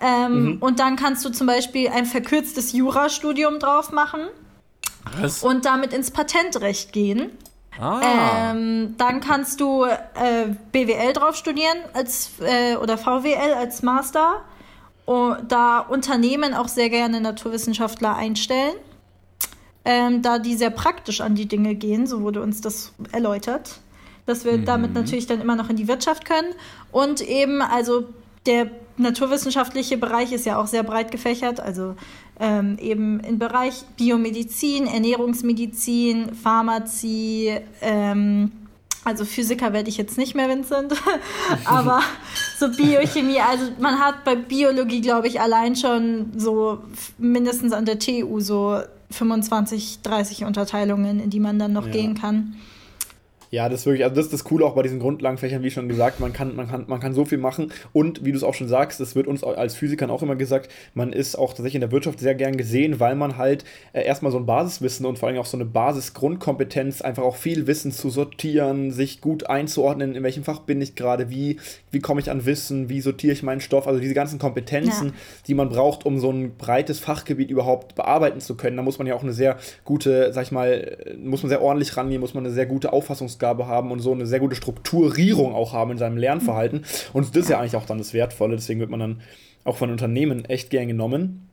[0.02, 4.22] Ähm, Und dann kannst du zum Beispiel ein verkürztes Jurastudium drauf machen
[5.20, 5.44] Was?
[5.44, 7.32] und damit ins Patentrecht gehen.
[7.80, 8.52] ah.
[8.52, 9.96] Ähm, dann kannst du äh,
[10.72, 14.42] BWL drauf studieren als, äh, oder VWL als Master.
[15.06, 18.74] Und da Unternehmen auch sehr gerne Naturwissenschaftler einstellen.
[19.86, 23.80] Ähm, da die sehr praktisch an die Dinge gehen, so wurde uns das erläutert.
[24.26, 26.54] Dass wir damit natürlich dann immer noch in die Wirtschaft können.
[26.92, 28.10] Und eben, also
[28.46, 31.60] der naturwissenschaftliche Bereich ist ja auch sehr breit gefächert.
[31.60, 31.96] Also
[32.40, 38.52] ähm, eben im Bereich Biomedizin, Ernährungsmedizin, Pharmazie, ähm,
[39.04, 40.94] also Physiker werde ich jetzt nicht mehr, Vincent,
[41.66, 42.02] aber
[42.60, 46.80] so Biochemie, also man hat bei Biologie, glaube ich, allein schon so
[47.18, 48.82] mindestens an der TU so
[49.12, 51.92] 25, 30 Unterteilungen, in die man dann noch Ja.
[51.94, 52.56] gehen kann.
[53.52, 55.88] Ja, das ist wirklich, also das ist das Coole auch bei diesen Grundlagenfächern, wie schon
[55.88, 58.54] gesagt, man kann, man kann, man kann so viel machen und wie du es auch
[58.54, 61.82] schon sagst, das wird uns als Physikern auch immer gesagt, man ist auch tatsächlich in
[61.82, 65.30] der Wirtschaft sehr gern gesehen, weil man halt äh, erstmal so ein Basiswissen und vor
[65.30, 70.24] allem auch so eine Basisgrundkompetenz, einfach auch viel Wissen zu sortieren, sich gut einzuordnen, in
[70.24, 71.58] welchem Fach bin ich gerade, wie,
[71.92, 75.14] wie komme ich an Wissen, wie sortiere ich meinen Stoff, also diese ganzen Kompetenzen, Ja.
[75.48, 78.78] die man braucht, um so ein breites Fachgebiet überhaupt bearbeiten zu können.
[78.78, 81.62] Da muss man ja auch eine sehr gute, sag ich mal, äh, muss man sehr
[81.62, 82.94] ordentlich rangehen, muss man eine sehr gute
[83.38, 86.84] Auffassungsgabe haben und so eine sehr gute Strukturierung auch haben in seinem Lernverhalten.
[87.14, 89.22] Und das ist ja eigentlich auch dann das Wertvolle, deswegen wird man dann
[89.64, 91.50] auch von Unternehmen echt gern genommen.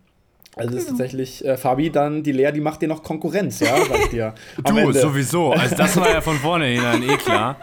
[0.56, 3.76] Also das ist tatsächlich, äh, Fabi, dann die Lea, die macht dir noch Konkurrenz, ja,
[3.76, 4.34] sag ich dir.
[4.64, 5.00] Du, Ende.
[5.00, 5.52] sowieso.
[5.52, 7.56] Also das war ja von vornherein eh klar.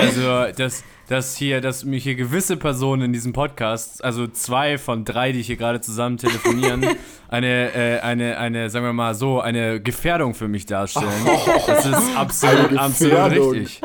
[0.00, 5.04] Also, dass, dass hier, dass mich hier gewisse Personen in diesem Podcast, also zwei von
[5.04, 6.84] drei, die hier gerade zusammen telefonieren,
[7.28, 11.08] eine, äh, eine, eine, sagen wir mal so, eine Gefährdung für mich darstellen.
[11.66, 13.80] Das ist absolut, absolut richtig.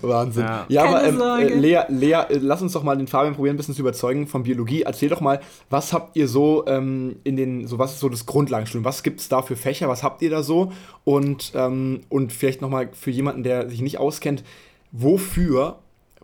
[0.00, 0.44] Wahnsinn.
[0.44, 0.66] Ja.
[0.68, 3.56] Ja, aber ähm, äh, Lea, Lea äh, lass uns doch mal den Fabian probieren, ein
[3.56, 4.82] bisschen zu überzeugen von Biologie.
[4.82, 8.26] Erzähl doch mal, was habt ihr so ähm, in den, so was ist so das
[8.26, 8.84] Grundlagenstudium?
[8.84, 9.88] Was gibt es da für Fächer?
[9.88, 10.72] Was habt ihr da so?
[11.04, 14.44] Und, ähm, und vielleicht nochmal für jemanden, der sich nicht auskennt,
[14.92, 15.78] wofür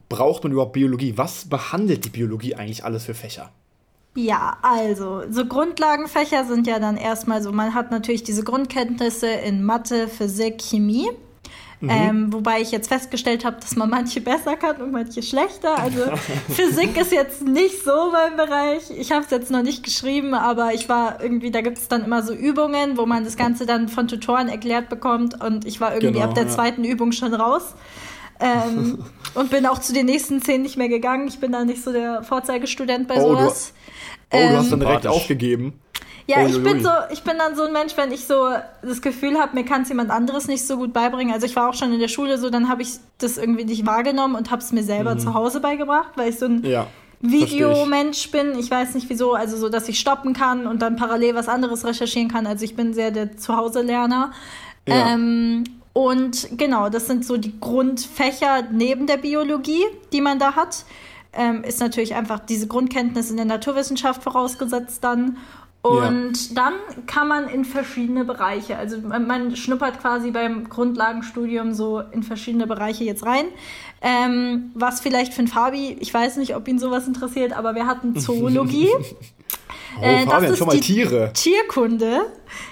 [0.08, 1.14] braucht man überhaupt Biologie?
[1.16, 3.50] Was behandelt die Biologie eigentlich alles für Fächer?
[4.14, 9.62] Ja, also, so Grundlagenfächer sind ja dann erstmal so, man hat natürlich diese Grundkenntnisse in
[9.62, 11.08] Mathe, Physik, Chemie.
[11.82, 15.78] Ähm, wobei ich jetzt festgestellt habe, dass man manche besser kann und manche schlechter.
[15.78, 16.00] Also
[16.48, 18.90] Physik ist jetzt nicht so mein Bereich.
[18.96, 22.04] Ich habe es jetzt noch nicht geschrieben, aber ich war irgendwie, da gibt es dann
[22.04, 25.92] immer so Übungen, wo man das Ganze dann von Tutoren erklärt bekommt und ich war
[25.92, 26.50] irgendwie Genau, ab der ja.
[26.50, 27.74] zweiten Übung schon raus.
[28.40, 28.98] Ähm,
[29.34, 31.26] und bin auch zu den nächsten zehn nicht mehr gegangen.
[31.28, 33.72] Ich bin da nicht so der Vorzeigestudent bei Oh, du- sowas.
[34.32, 35.80] Oh, du hast Ähm, dann direkt aufgegeben.
[36.28, 38.48] Ja, ich bin so, ich bin dann so ein Mensch, wenn ich so
[38.82, 41.32] das Gefühl habe, mir kann es jemand anderes nicht so gut beibringen.
[41.32, 43.86] Also ich war auch schon in der Schule so, dann habe ich das irgendwie nicht
[43.86, 46.64] wahrgenommen und habe es mir selber zu Hause beigebracht, weil ich so ein Mhm.
[46.64, 46.86] Ja.
[47.20, 48.58] Videomensch bin.
[48.58, 51.84] Ich weiß nicht wieso, also so, dass ich stoppen kann und dann parallel was anderes
[51.84, 52.46] recherchieren kann.
[52.46, 54.32] Also ich bin sehr der Zuhause-Lerner.
[54.88, 55.12] Ja.
[55.14, 55.64] Ähm,
[55.96, 59.82] Und genau, das sind so die Grundfächer neben der Biologie,
[60.12, 60.84] die man da hat.
[61.32, 65.38] Ähm, ist natürlich einfach diese Grundkenntnis in der Naturwissenschaft vorausgesetzt dann.
[65.80, 66.54] Und ja.
[66.54, 66.74] dann
[67.06, 73.04] kann man in verschiedene Bereiche, also man, schnuppert quasi beim Grundlagenstudium so in verschiedene Bereiche
[73.04, 73.46] jetzt rein.
[74.02, 77.86] Ähm, was vielleicht für ein Fabi, ich weiß nicht, ob ihn sowas interessiert, aber wir
[77.86, 78.90] hatten Zoologie.
[80.00, 81.32] Oh, äh, Fabian, das ist schon mal Tiere.
[81.32, 82.26] Tierkunde,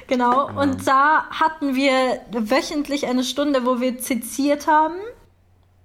[0.07, 0.49] genau.
[0.49, 0.61] Ja.
[0.61, 4.97] Und da hatten wir wöchentlich eine Stunde, wo wir seziert haben.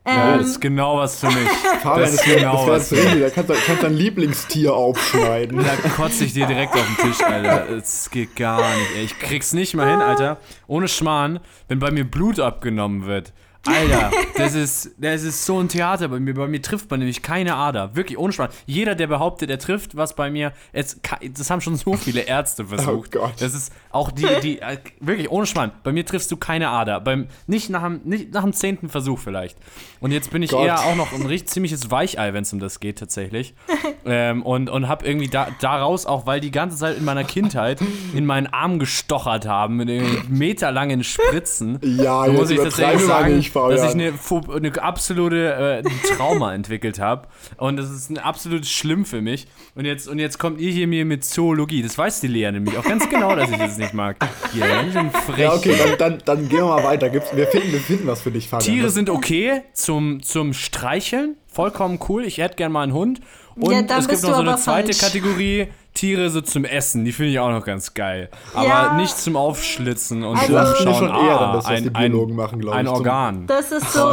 [0.08, 1.50] Ja, das ist ähm, genau was für mich.
[1.82, 3.00] Fabian, das ist genau das was.
[3.00, 3.22] Richtig.
[3.22, 5.64] Da kannst du kannst dein Lieblingstier aufschneiden.
[5.64, 7.70] Da kotze ich dir direkt auf den Tisch, Alter.
[7.70, 9.04] Es geht gar nicht, ey.
[9.04, 10.38] Ich krieg's nicht mal hin, Alter.
[10.68, 13.34] Ohne Schmarrn, wenn bei mir Blut abgenommen wird.
[13.66, 16.34] Alter, das ist, das ist so ein Theater bei mir.
[16.34, 17.96] Bei mir trifft man nämlich keine Ader.
[17.96, 18.54] Wirklich, ohne Spaß.
[18.66, 21.02] Jeder, der behauptet, er trifft was bei mir, jetzt,
[21.38, 23.16] das haben schon so viele Ärzte versucht.
[23.16, 23.34] Oh Gott.
[23.40, 25.72] Das ist auch die, die, äh, wirklich, ohne Schmarrn.
[25.84, 27.02] Bei mir triffst du keine Ader.
[27.02, 29.58] Beim, nicht, nach dem, nicht nach dem zehnten Versuch vielleicht.
[30.00, 30.66] Und jetzt bin ich Gott.
[30.66, 33.54] eher auch noch ein richtig ziemliches Weichei, wenn es um das geht, tatsächlich.
[34.06, 37.82] ähm, und, und hab irgendwie da, daraus auch, weil die ganze Zeit in meiner Kindheit
[38.14, 41.80] in meinen Arm gestochert haben, mit meterlangen Spritzen.
[41.82, 44.14] Ja, so muss ich tatsächlich sagen dass ich eine,
[44.56, 47.28] eine absolute äh, Trauma entwickelt habe.
[47.58, 49.48] Und das ist absolut schlimm für mich.
[49.76, 51.82] Und jetzt, und jetzt kommt ihr hier mir mit Zoologie.
[51.82, 54.18] Das weiß die Lea nämlich auch ganz genau, dass ich das nicht mag.
[54.54, 54.84] Hier, ja,
[55.38, 57.10] ja, okay, dann, dann, dann gehen wir mal weiter.
[57.10, 58.76] Gibt's, wir, finden, wir finden was für dich, Fabian.
[58.76, 61.36] Tiere sind okay zum, zum Streicheln.
[61.48, 62.26] Vollkommen cool.
[62.26, 63.22] Ich hätte gerne mal einen Hund.
[63.56, 65.00] Und ja, es gibt noch so eine zweite falsch.
[65.00, 65.68] Kategorie.
[66.00, 68.30] Tiere so zum Essen, die finde ich auch noch ganz geil.
[68.54, 68.94] Aber ja.
[68.94, 72.36] nicht zum Aufschlitzen und also, zum Schauen, schon eher dann das, was ein, die Biologen
[72.38, 72.80] machen, glaube ich.
[72.80, 73.48] Ein Organ.
[73.48, 74.10] Das ist so,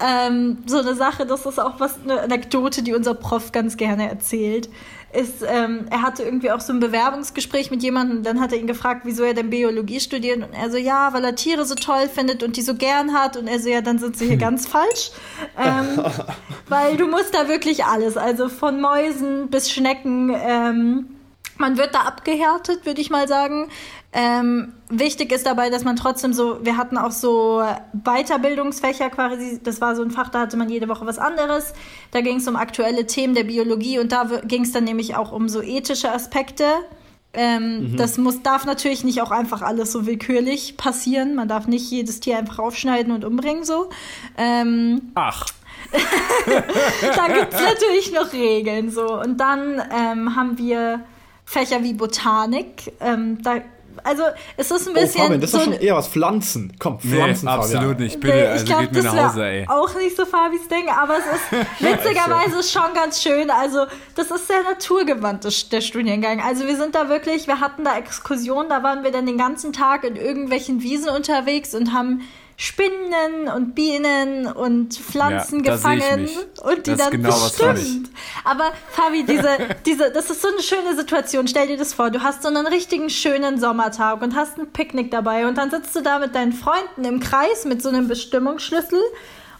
[0.00, 4.08] ähm, so eine Sache, das ist auch was eine Anekdote, die unser Prof ganz gerne
[4.10, 4.68] erzählt.
[5.12, 8.66] Ist, ähm, er hatte irgendwie auch so ein Bewerbungsgespräch mit jemandem, dann hat er ihn
[8.66, 10.38] gefragt, wieso er denn Biologie studiert.
[10.38, 13.36] Und er so, ja, weil er Tiere so toll findet und die so gern hat.
[13.36, 15.10] Und er so, ja, dann sind sie hier ganz falsch.
[15.58, 16.02] Ähm,
[16.68, 20.34] weil du musst da wirklich alles, also von Mäusen bis Schnecken.
[20.34, 21.06] Ähm,
[21.58, 23.68] man wird da abgehärtet, würde ich mal sagen.
[24.14, 27.62] Ähm, wichtig ist dabei, dass man trotzdem so, wir hatten auch so
[27.94, 31.72] Weiterbildungsfächer quasi, das war so ein Fach, da hatte man jede Woche was anderes.
[32.10, 35.32] Da ging es um aktuelle Themen der Biologie und da ging es dann nämlich auch
[35.32, 36.64] um so ethische Aspekte.
[37.34, 37.96] Ähm, mhm.
[37.96, 41.34] Das muss, darf natürlich nicht auch einfach alles so willkürlich passieren.
[41.34, 43.88] Man darf nicht jedes Tier einfach aufschneiden und umbringen so.
[44.36, 45.46] Ähm, Ach.
[47.16, 49.18] da gibt es natürlich noch Regeln so.
[49.18, 51.00] Und dann ähm, haben wir
[51.44, 52.92] Fächer wie Botanik.
[53.00, 53.62] Ähm, da,
[54.04, 54.22] also
[54.56, 55.20] es ist ein bisschen.
[55.20, 56.72] Oh, Fabian, das ist so schon eher was Pflanzen.
[56.78, 57.46] Komm, Pflanzen.
[57.46, 58.20] Nee, absolut nicht.
[58.20, 59.66] Bitte, nee, also glaub, geht mir nach Hause, ey.
[59.68, 63.50] Auch nicht so Fabis Ding, aber es ist witzigerweise schon ganz schön.
[63.50, 66.40] Also, das ist sehr naturgewandt, der Studiengang.
[66.40, 69.72] Also, wir sind da wirklich, wir hatten da Exkursionen, da waren wir dann den ganzen
[69.72, 72.22] Tag in irgendwelchen Wiesen unterwegs und haben
[72.56, 76.28] Spinnen und Bienen und Pflanzen ja, gefangen
[76.62, 78.10] und die das dann genau bestimmt.
[78.44, 79.48] Aber Fabi, diese,
[79.86, 81.48] diese, das ist so eine schöne Situation.
[81.48, 85.10] Stell dir das vor, du hast so einen richtigen schönen Sommertag und hast ein Picknick
[85.10, 89.00] dabei und dann sitzt du da mit deinen Freunden im Kreis mit so einem Bestimmungsschlüssel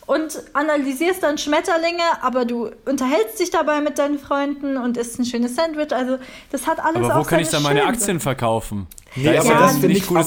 [0.06, 5.24] und analysierst dann Schmetterlinge, aber du unterhältst dich dabei mit deinen Freunden und isst ein
[5.24, 5.92] schönes Sandwich.
[5.92, 6.18] Also
[6.50, 8.86] das hat alles aber wo kann ich dann meine Aktien verkaufen?
[9.14, 10.24] Nee, aber ja, das finde ich cool.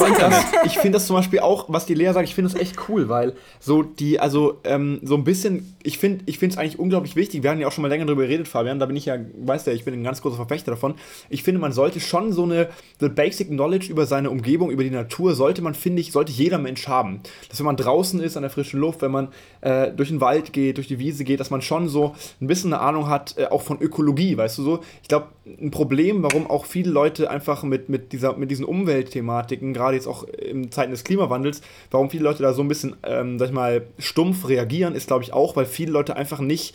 [0.66, 3.10] ich finde das zum Beispiel auch, was die Lea sagt, ich finde das echt cool,
[3.10, 7.42] weil so die, also ähm, so ein bisschen, ich finde ich es eigentlich unglaublich wichtig.
[7.44, 8.80] Wir haben ja auch schon mal länger darüber geredet, Fabian.
[8.80, 10.96] Da bin ich ja, weißt du, ich bin ein ganz großer Verfechter davon.
[11.30, 12.70] Ich finde, man sollte schon so eine
[13.00, 16.60] the basic knowledge über seine Umgebung, über die Natur, sollte man, finde ich, sollte jeder
[16.60, 17.22] Mensch haben.
[17.50, 19.30] Dass wenn man draußen ist, an der frischen Luft, wenn man
[19.62, 22.74] äh, durch den Wald geht, durch die Wiese geht, dass man schon so ein bisschen
[22.74, 24.80] eine Ahnung hat, äh, auch von Ökologie, weißt du so.
[25.02, 29.74] Ich glaube, ein Problem, warum auch viele Leute einfach mit, mit, dieser, mit diesen Umweltthematiken,
[29.74, 33.38] gerade jetzt auch in Zeiten des Klimawandels, warum viele Leute da so ein bisschen, ähm,
[33.38, 36.74] sag ich mal, stumpf reagieren, ist, glaube ich, auch, weil viele Leute einfach nicht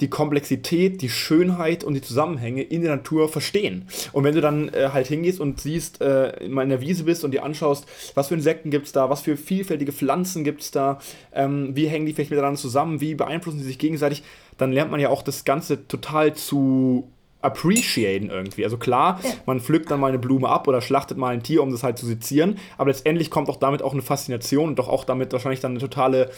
[0.00, 3.86] die Komplexität, die Schönheit und die Zusammenhänge in der Natur verstehen.
[4.12, 7.24] Und wenn du dann äh, halt hingehst und siehst, äh, mal in der Wiese bist
[7.24, 10.70] und dir anschaust, was für Insekten gibt es da, was für vielfältige Pflanzen gibt es
[10.70, 10.98] da,
[11.32, 14.22] ähm, wie hängen die vielleicht miteinander zusammen, wie beeinflussen sie sich gegenseitig,
[14.58, 17.08] dann lernt man ja auch das Ganze total zu
[17.44, 18.64] appreciaten irgendwie.
[18.64, 19.30] Also klar, ja.
[19.46, 21.98] man pflückt dann mal eine Blume ab oder schlachtet mal ein Tier, um das halt
[21.98, 25.60] zu sezieren, aber letztendlich kommt auch damit auch eine Faszination und doch auch damit wahrscheinlich
[25.60, 26.30] dann eine totale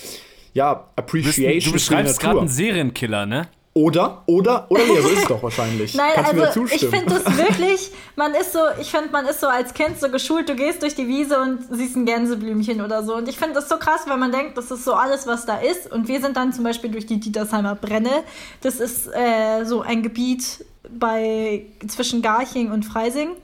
[0.53, 1.61] ja, Appreciation.
[1.65, 3.49] Du beschreibst gerade einen Serienkiller, ne?
[3.77, 5.95] Oder, oder, oder nee, so ist es doch wahrscheinlich.
[5.95, 9.49] Nein, Kannst also ich finde das wirklich, man ist so, ich finde, man ist so
[9.49, 13.15] als Kind so geschult, du gehst durch die Wiese und siehst ein Gänseblümchen oder so.
[13.15, 15.59] Und ich finde das so krass, weil man denkt, das ist so alles, was da
[15.59, 15.93] ist.
[15.93, 18.23] Und wir sind dann zum Beispiel durch die Dietersheimer Brenne.
[18.63, 23.31] Das ist äh, so ein Gebiet, bei zwischen Garching und Freising.
[23.31, 23.35] Mhm.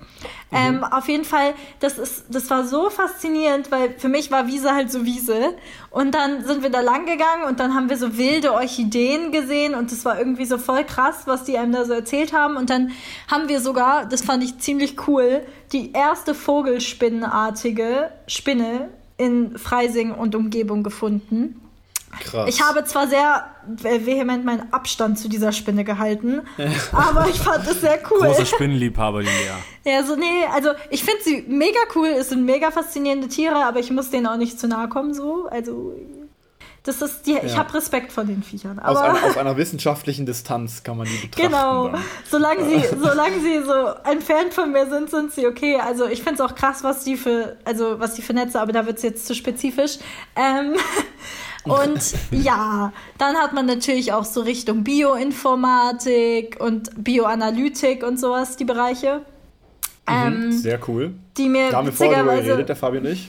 [0.53, 4.75] Ähm, auf jeden Fall, das ist, das war so faszinierend, weil für mich war Wiese
[4.75, 5.55] halt so Wiese.
[5.91, 9.75] Und dann sind wir da lang gegangen und dann haben wir so wilde Orchideen gesehen
[9.75, 12.57] und das war irgendwie so voll krass, was die einem da so erzählt haben.
[12.57, 12.93] Und dann
[13.29, 20.35] haben wir sogar, das fand ich ziemlich cool, die erste Vogelspinnenartige Spinne in Freising und
[20.35, 21.61] Umgebung gefunden.
[22.21, 22.49] Krass.
[22.49, 26.43] Ich habe zwar sehr vehement meinen Abstand zu dieser Spinne gehalten,
[26.93, 28.27] aber ich fand es sehr cool.
[28.27, 29.93] Große Spinnenliebhaber, die Lea.
[29.93, 33.81] Ja, so, nee, also ich finde sie mega cool, es sind mega faszinierende Tiere, aber
[33.81, 35.47] ich muss denen auch nicht zu nahe kommen, so.
[35.51, 35.95] Also,
[36.85, 37.45] das ist die, ja.
[37.45, 38.81] ich habe Respekt vor den Viechern.
[38.81, 41.49] Aber aus, ein, aus, einer wissenschaftlichen Distanz kann man die betrachten.
[41.49, 41.89] Genau.
[41.89, 42.03] Dann.
[42.29, 45.79] Solange sie, solange sie so ein Fan von mir sind, sind sie okay.
[45.79, 48.73] Also ich finde es auch krass, was die für, also was die für Netze, aber
[48.73, 49.99] da wird es jetzt zu spezifisch.
[50.35, 50.75] Ähm,
[51.65, 58.65] und ja, dann hat man natürlich auch so Richtung Bioinformatik und Bioanalytik und sowas, die
[58.65, 59.23] Bereiche.
[60.09, 61.15] Mhm, ähm, sehr cool.
[61.37, 63.29] Die mir da haben wir vorher darüber geredet, der Fabio nicht.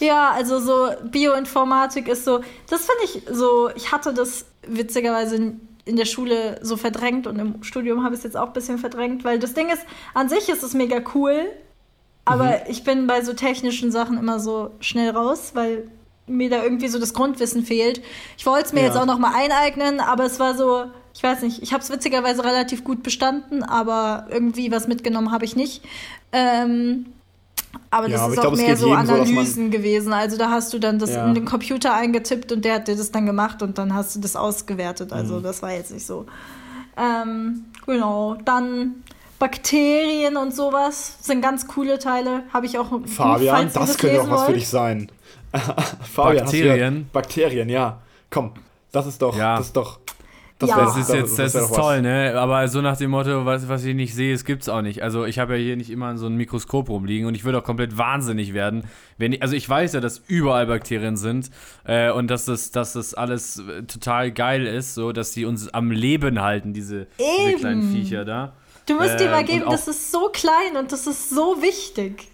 [0.00, 5.96] Ja, also so Bioinformatik ist so, das finde ich so, ich hatte das witzigerweise in
[5.96, 9.24] der Schule so verdrängt und im Studium habe ich es jetzt auch ein bisschen verdrängt,
[9.24, 9.82] weil das Ding ist,
[10.12, 11.46] an sich ist es mega cool,
[12.26, 12.54] aber mhm.
[12.68, 15.90] ich bin bei so technischen Sachen immer so schnell raus, weil
[16.28, 18.02] mir da irgendwie so das Grundwissen fehlt.
[18.36, 18.86] Ich wollte es mir ja.
[18.86, 21.90] jetzt auch noch mal eineignen, aber es war so, ich weiß nicht, ich habe es
[21.90, 25.82] witzigerweise relativ gut bestanden, aber irgendwie was mitgenommen habe ich nicht.
[26.32, 27.06] Ähm,
[27.90, 30.12] aber das ja, aber ist auch glaub, mehr so Analysen so, gewesen.
[30.12, 31.26] Also da hast du dann das ja.
[31.26, 34.20] in den Computer eingetippt und der hat dir das dann gemacht und dann hast du
[34.20, 35.12] das ausgewertet.
[35.12, 35.42] Also mhm.
[35.42, 36.26] das war jetzt nicht so.
[36.96, 39.02] Ähm, genau, dann
[39.38, 42.42] Bakterien und sowas sind ganz coole Teile.
[42.52, 42.90] Habe ich auch.
[43.06, 45.10] Fabian, das könnte auch was für dich sein.
[46.02, 47.10] Fabian, Bakterien.
[47.12, 48.00] Bakterien, ja.
[48.30, 48.52] Komm,
[48.92, 49.56] das ist doch, ja.
[49.56, 50.00] das ist doch.
[50.58, 50.76] Das, ja.
[50.76, 52.34] das ist jetzt, das, das ist toll, ne?
[52.36, 55.04] Aber so nach dem Motto, was, was ich nicht sehe, es gibt's auch nicht.
[55.04, 57.64] Also ich habe ja hier nicht immer so ein Mikroskop rumliegen und ich würde auch
[57.64, 58.82] komplett wahnsinnig werden,
[59.18, 61.50] wenn ich, also ich weiß ja, dass überall Bakterien sind
[61.84, 65.68] äh, und dass das, dass das alles äh, total geil ist, so dass die uns
[65.68, 68.52] am Leben halten, diese, diese kleinen Viecher da.
[68.86, 72.30] Du musst äh, dir mal geben, das ist so klein und das ist so wichtig.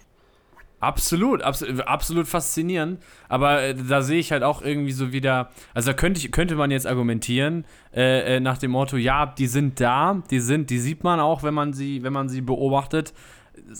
[0.85, 3.01] Absolut, abs absolut faszinierend.
[3.27, 6.55] Aber äh, da sehe ich halt auch irgendwie so wieder, also da könnte, ich, könnte
[6.55, 10.79] man jetzt argumentieren, äh, äh, nach dem Motto, ja, die sind da, die sind, die
[10.79, 13.13] sieht man auch, wenn man sie, wenn man sie beobachtet.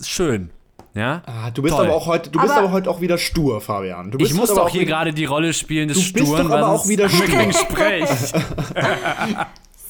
[0.02, 0.50] Schön.
[0.94, 1.22] Ja?
[1.26, 1.86] Ah, du bist Toll.
[1.86, 4.12] aber auch heute, du bist aber, aber heute auch wieder stur, Fabian.
[4.18, 6.88] ich muss doch hier gerade die Rolle spielen des du Sturen, bist doch aber auch
[6.88, 7.52] wieder stur.
[7.52, 8.08] Sprech.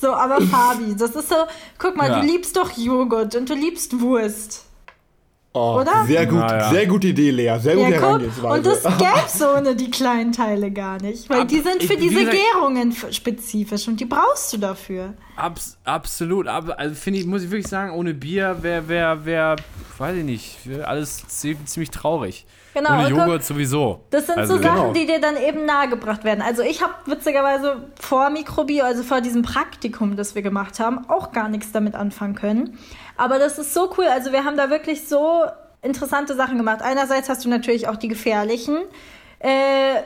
[0.00, 1.37] so, aber Fabi, das ist so,
[1.79, 2.20] guck mal, ja.
[2.20, 4.65] du liebst doch Joghurt und du liebst Wurst.
[5.57, 6.05] Oh, Oder?
[6.07, 7.57] Sehr gut, ja, sehr gute Idee, Lea.
[7.59, 8.47] Sehr gute ja, Herangehensweise.
[8.47, 11.31] Und das gäbe es ohne die kleinen Teile gar nicht.
[11.31, 15.14] Weil Ab, die sind für ich, diese gesagt, Gärungen spezifisch und die brauchst du dafür.
[15.35, 16.47] Abs absolut.
[16.47, 19.57] Ab, also finde ich, muss ich wirklich sagen, ohne Bier wäre, wär, wär,
[19.98, 22.46] weiß ich nicht, alles ziemlich traurig.
[22.74, 24.00] Genau, Ohne Joghurt sowieso.
[24.11, 24.92] Das sind also, so Sachen, genau.
[24.92, 26.42] die dir dann eben nahegebracht werden.
[26.42, 31.32] Also ich habe witzigerweise vor Mikrobio, also vor diesem Praktikum, das wir gemacht haben, auch
[31.32, 32.78] gar nichts damit anfangen können.
[33.16, 34.04] Aber das ist so cool.
[34.04, 35.44] Also wir haben da wirklich so
[35.80, 36.82] interessante Sachen gemacht.
[36.82, 38.76] Einerseits hast du natürlich auch die gefährlichen
[39.38, 40.02] äh,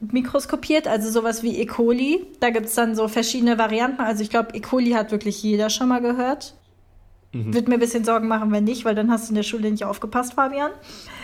[0.00, 1.66] mikroskopiert, also sowas wie E.
[1.66, 2.26] coli.
[2.40, 4.00] Da gibt es dann so verschiedene Varianten.
[4.00, 4.60] Also ich glaube, E.
[4.60, 6.54] coli hat wirklich jeder schon mal gehört.
[7.36, 7.54] Mhm.
[7.54, 9.70] Wird mir ein bisschen Sorgen machen, wenn nicht, weil dann hast du in der Schule
[9.70, 10.72] nicht aufgepasst, Fabian.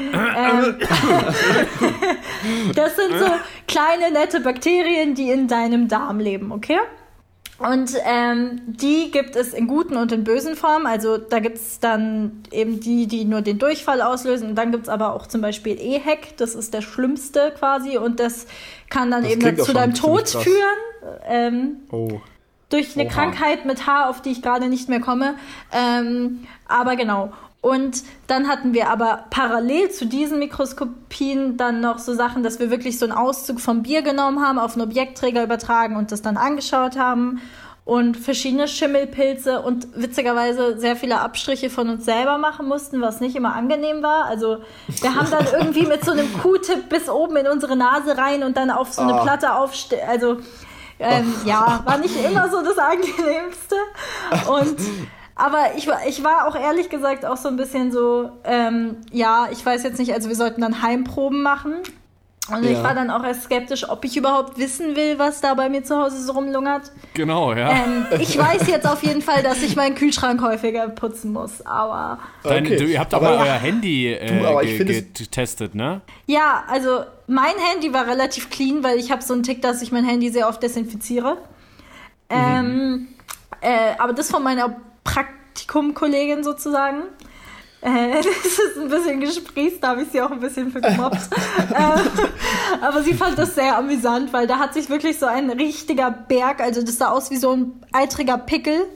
[0.01, 0.77] ähm,
[2.75, 3.27] das sind so
[3.66, 6.79] kleine, nette Bakterien, die in deinem Darm leben, okay?
[7.59, 10.87] Und ähm, die gibt es in guten und in bösen Formen.
[10.87, 14.51] Also da gibt es dann eben die, die nur den Durchfall auslösen.
[14.51, 17.98] Und dann gibt es aber auch zum Beispiel EHEC, das ist der schlimmste quasi.
[17.98, 18.46] Und das
[18.90, 20.79] kann dann das eben zu deinem Tod führen.
[21.25, 22.20] Ähm, oh.
[22.73, 23.13] Durch eine Oha.
[23.13, 25.35] Krankheit mit Haar, auf die ich gerade nicht mehr komme.
[25.73, 27.33] Ähm, aber genau.
[27.63, 32.71] Und dann hatten wir aber parallel zu diesen Mikroskopien dann noch so Sachen, dass wir
[32.71, 36.37] wirklich so einen Auszug vom Bier genommen haben, auf einen Objektträger übertragen und das dann
[36.37, 37.41] angeschaut haben.
[37.85, 43.35] Und verschiedene Schimmelpilze und witzigerweise sehr viele Abstriche von uns selber machen mussten, was nicht
[43.37, 44.27] immer angenehm war.
[44.27, 44.59] Also
[45.01, 48.57] wir haben dann irgendwie mit so einem Q-Tip bis oben in unsere Nase rein und
[48.57, 49.23] dann auf so eine oh.
[49.23, 50.09] Platte aufstellen.
[50.09, 50.39] Also
[51.03, 53.77] ähm, ja, war nicht immer so das Angenehmste.
[54.49, 54.79] Und
[55.35, 59.65] aber ich, ich war auch ehrlich gesagt auch so ein bisschen so, ähm, ja, ich
[59.65, 61.77] weiß jetzt nicht, also wir sollten dann Heimproben machen.
[62.51, 62.73] Und ja.
[62.73, 65.85] ich war dann auch erst skeptisch, ob ich überhaupt wissen will, was da bei mir
[65.85, 66.91] zu Hause so rumlungert.
[67.15, 67.71] Genau, ja.
[67.71, 72.19] Ähm, ich weiß jetzt auf jeden Fall, dass ich meinen Kühlschrank häufiger putzen muss, aber.
[72.43, 72.77] Dein, okay.
[72.77, 76.01] du, ihr habt aber, aber euer Handy äh, ge getestet, ne?
[76.27, 79.93] Ja, also mein Handy war relativ clean, weil ich habe so einen Tick, dass ich
[79.93, 81.35] mein Handy sehr oft desinfiziere.
[82.29, 82.37] Mhm.
[82.37, 83.09] Ähm,
[83.61, 87.05] äh, aber das von meiner Praktikumkollegin sozusagen.
[87.83, 91.16] Äh, das ist ein bisschen gesprießt, da habe ich sie auch ein bisschen für gemobbt.
[91.75, 96.11] äh, aber sie fand das sehr amüsant, weil da hat sich wirklich so ein richtiger
[96.11, 98.87] Berg, also das sah aus wie so ein eitriger Pickel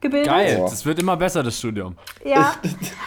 [0.00, 0.28] gebildet.
[0.28, 1.96] Geil, das wird immer besser, das Studium.
[2.24, 2.54] Ja,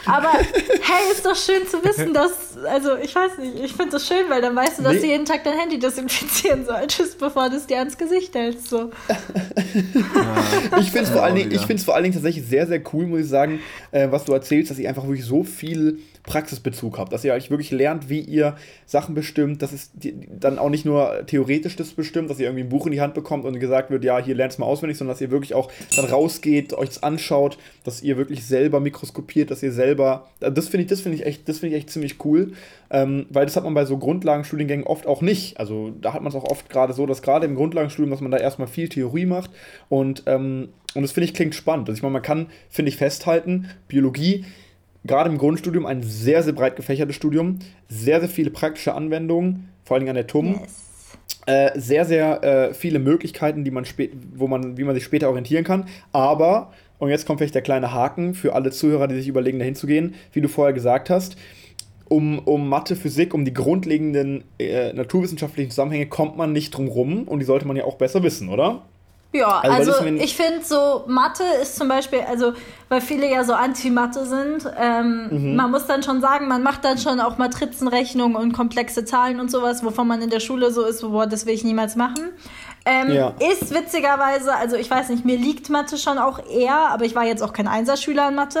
[0.06, 4.06] aber hey, ist doch schön zu wissen, dass, also ich weiß nicht, ich finde das
[4.06, 5.00] schön, weil dann weißt du, dass nee.
[5.00, 8.68] du jeden Tag dein Handy desinfizieren solltest, bevor du es dir ans Gesicht hältst.
[8.68, 8.90] So.
[9.08, 10.78] Ja.
[10.78, 13.28] Ich finde es vor, allen Dingen, vor allen Dingen tatsächlich sehr, sehr cool, muss ich
[13.28, 17.34] sagen, äh, was du erzählst, dass ich einfach wirklich so viel Praxisbezug habt, dass ihr
[17.34, 18.56] euch wirklich lernt, wie ihr
[18.86, 19.90] Sachen bestimmt, dass es
[20.40, 23.12] dann auch nicht nur theoretisch das bestimmt, dass ihr irgendwie ein Buch in die Hand
[23.12, 25.70] bekommt und gesagt wird, ja, hier lernt es mal auswendig, sondern dass ihr wirklich auch
[25.96, 30.84] dann rausgeht, euch das anschaut, dass ihr wirklich selber mikroskopiert, dass ihr selber, das finde
[30.84, 32.52] ich, das finde ich echt, ich echt ziemlich cool,
[32.90, 35.60] ähm, weil das hat man bei so Grundlagenstudiengängen oft auch nicht.
[35.60, 38.30] Also da hat man es auch oft gerade so, dass gerade im Grundlagenstudium, dass man
[38.30, 39.50] da erstmal viel Theorie macht
[39.90, 41.88] und ähm, und das finde ich klingt spannend.
[41.88, 44.44] Also ich meine, man kann, finde ich, festhalten, Biologie
[45.04, 49.96] gerade im Grundstudium ein sehr, sehr breit gefächertes Studium, sehr, sehr viele praktische Anwendungen, vor
[49.96, 50.58] allem an der TUM.
[50.60, 50.84] Yes.
[51.46, 53.84] Äh, sehr, sehr äh, viele Möglichkeiten, die man
[54.34, 55.86] wo man, wie man sich später orientieren kann.
[56.12, 59.74] Aber, und jetzt kommt vielleicht der kleine Haken für alle Zuhörer, die sich überlegen, dahin
[59.74, 61.36] zu gehen, wie du vorher gesagt hast,
[62.08, 67.24] um, um Mathe, Physik, um die grundlegenden äh, naturwissenschaftlichen Zusammenhänge kommt man nicht drum rum
[67.28, 68.82] und die sollte man ja auch besser wissen, oder?
[69.34, 72.52] Ja, also, also ich finde so, Mathe ist zum Beispiel, also
[72.88, 75.56] weil viele ja so Anti-Mathe sind, ähm, mhm.
[75.56, 79.50] man muss dann schon sagen, man macht dann schon auch Matrizenrechnungen und komplexe Zahlen und
[79.50, 82.30] sowas, wovon man in der Schule so ist, boah, das will ich niemals machen.
[82.86, 83.34] Ähm, ja.
[83.50, 87.24] Ist witzigerweise, also ich weiß nicht, mir liegt Mathe schon auch eher, aber ich war
[87.24, 88.60] jetzt auch kein Einserschüler in Mathe.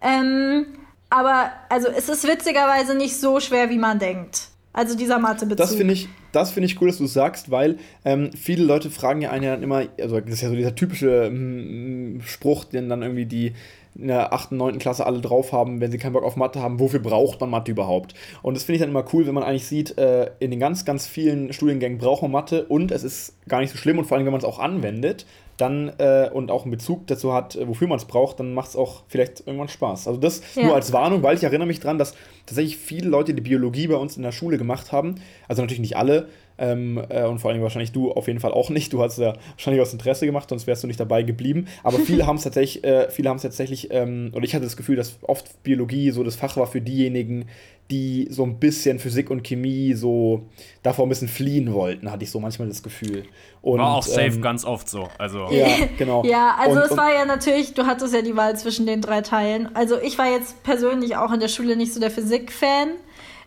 [0.00, 0.66] Ähm,
[1.10, 4.48] aber also es ist witzigerweise nicht so schwer, wie man denkt.
[4.72, 5.58] Also dieser Mathe-Bezug.
[5.58, 9.22] Das finde ich, das finde ich cool, dass du sagst, weil ähm, viele Leute fragen
[9.22, 12.88] ja einen ja dann immer, also das ist ja so dieser typische mm, Spruch, den
[12.88, 13.54] dann irgendwie die
[13.98, 14.78] in der 8., 9.
[14.78, 17.70] Klasse alle drauf haben, wenn sie keinen Bock auf Mathe haben, wofür braucht man Mathe
[17.70, 18.14] überhaupt?
[18.42, 20.84] Und das finde ich dann immer cool, wenn man eigentlich sieht, äh, in den ganz,
[20.84, 24.18] ganz vielen Studiengängen braucht man Mathe und es ist gar nicht so schlimm und vor
[24.18, 25.24] allem, wenn man es auch anwendet,
[25.56, 28.70] dann äh, und auch einen Bezug dazu hat, äh, wofür man es braucht, dann macht
[28.70, 30.08] es auch vielleicht irgendwann Spaß.
[30.08, 30.64] Also das ja.
[30.64, 32.14] nur als Warnung, weil ich erinnere mich dran, dass
[32.44, 35.16] tatsächlich viele Leute die Biologie bei uns in der Schule gemacht haben.
[35.48, 36.28] Also natürlich nicht alle.
[36.58, 38.92] Ähm, äh, und vor allem wahrscheinlich du auf jeden Fall auch nicht.
[38.92, 41.66] Du hast ja wahrscheinlich aus Interesse gemacht, sonst wärst du nicht dabei geblieben.
[41.82, 44.76] Aber viele haben es tatsächlich, äh, viele haben es tatsächlich, ähm, oder ich hatte das
[44.76, 47.46] Gefühl, dass oft Biologie so das Fach war für diejenigen,
[47.90, 50.48] die so ein bisschen Physik und Chemie so
[50.82, 53.24] davor ein bisschen fliehen wollten, hatte ich so manchmal das Gefühl.
[53.62, 55.08] Und, war auch safe ähm, ganz oft so.
[55.18, 55.46] Also.
[55.50, 56.24] Ja, genau.
[56.24, 59.20] ja, also und, es war ja natürlich, du hattest ja die Wahl zwischen den drei
[59.20, 59.68] Teilen.
[59.74, 62.88] Also ich war jetzt persönlich auch in der Schule nicht so der Physik-Fan.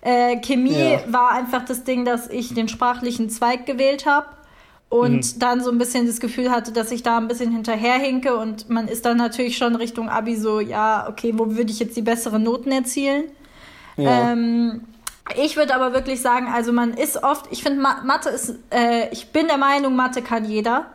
[0.02, 1.00] Äh, Chemie ja.
[1.08, 4.28] war einfach das Ding, dass ich den sprachlichen Zweig gewählt habe
[4.90, 5.40] und mhm.
[5.40, 8.88] dann so ein bisschen das Gefühl hatte, dass ich da ein bisschen hinterherhinke und man
[8.88, 12.44] ist dann natürlich schon Richtung Abi so, ja, okay, wo würde ich jetzt die besseren
[12.44, 13.26] Noten erzielen?
[13.98, 14.32] Ja.
[14.32, 14.82] Ähm,
[15.36, 19.32] ich würde aber wirklich sagen, also man ist oft, ich finde Mathe ist, äh, ich
[19.32, 20.88] bin der Meinung, Mathe kann jeder,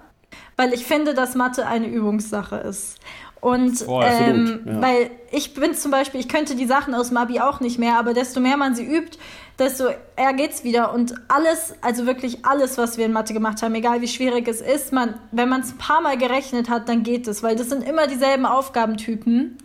[0.57, 2.99] weil ich finde, dass Mathe eine Übungssache ist.
[3.45, 4.81] Und oh, ähm, ja.
[4.81, 8.15] weil ich bin zum Beispiel, ich könnte die Sachen aus Mabi auch nicht mehr, aber
[8.15, 9.19] desto mehr man sie übt,
[9.59, 9.85] desto
[10.17, 10.95] eher geht's wieder.
[10.95, 14.63] Und alles, also wirklich alles, was wir in Mathe gemacht haben, egal wie schwierig es
[14.63, 17.69] ist, man, wenn man es ein paar Mal gerechnet hat, dann geht es, weil das
[17.69, 19.59] sind immer dieselben Aufgabentypen.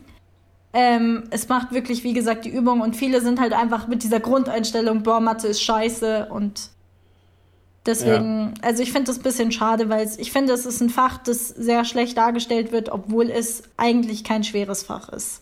[0.73, 4.19] Ähm, es macht wirklich, wie gesagt, die Übung und viele sind halt einfach mit dieser
[4.19, 6.69] Grundeinstellung, boah, Mathe ist scheiße und
[7.89, 8.61] deswegen, ja.
[8.61, 11.49] also ich finde das ein bisschen schade, weil ich finde, es ist ein Fach, das
[11.49, 15.41] sehr schlecht dargestellt wird, obwohl es eigentlich kein schweres Fach ist.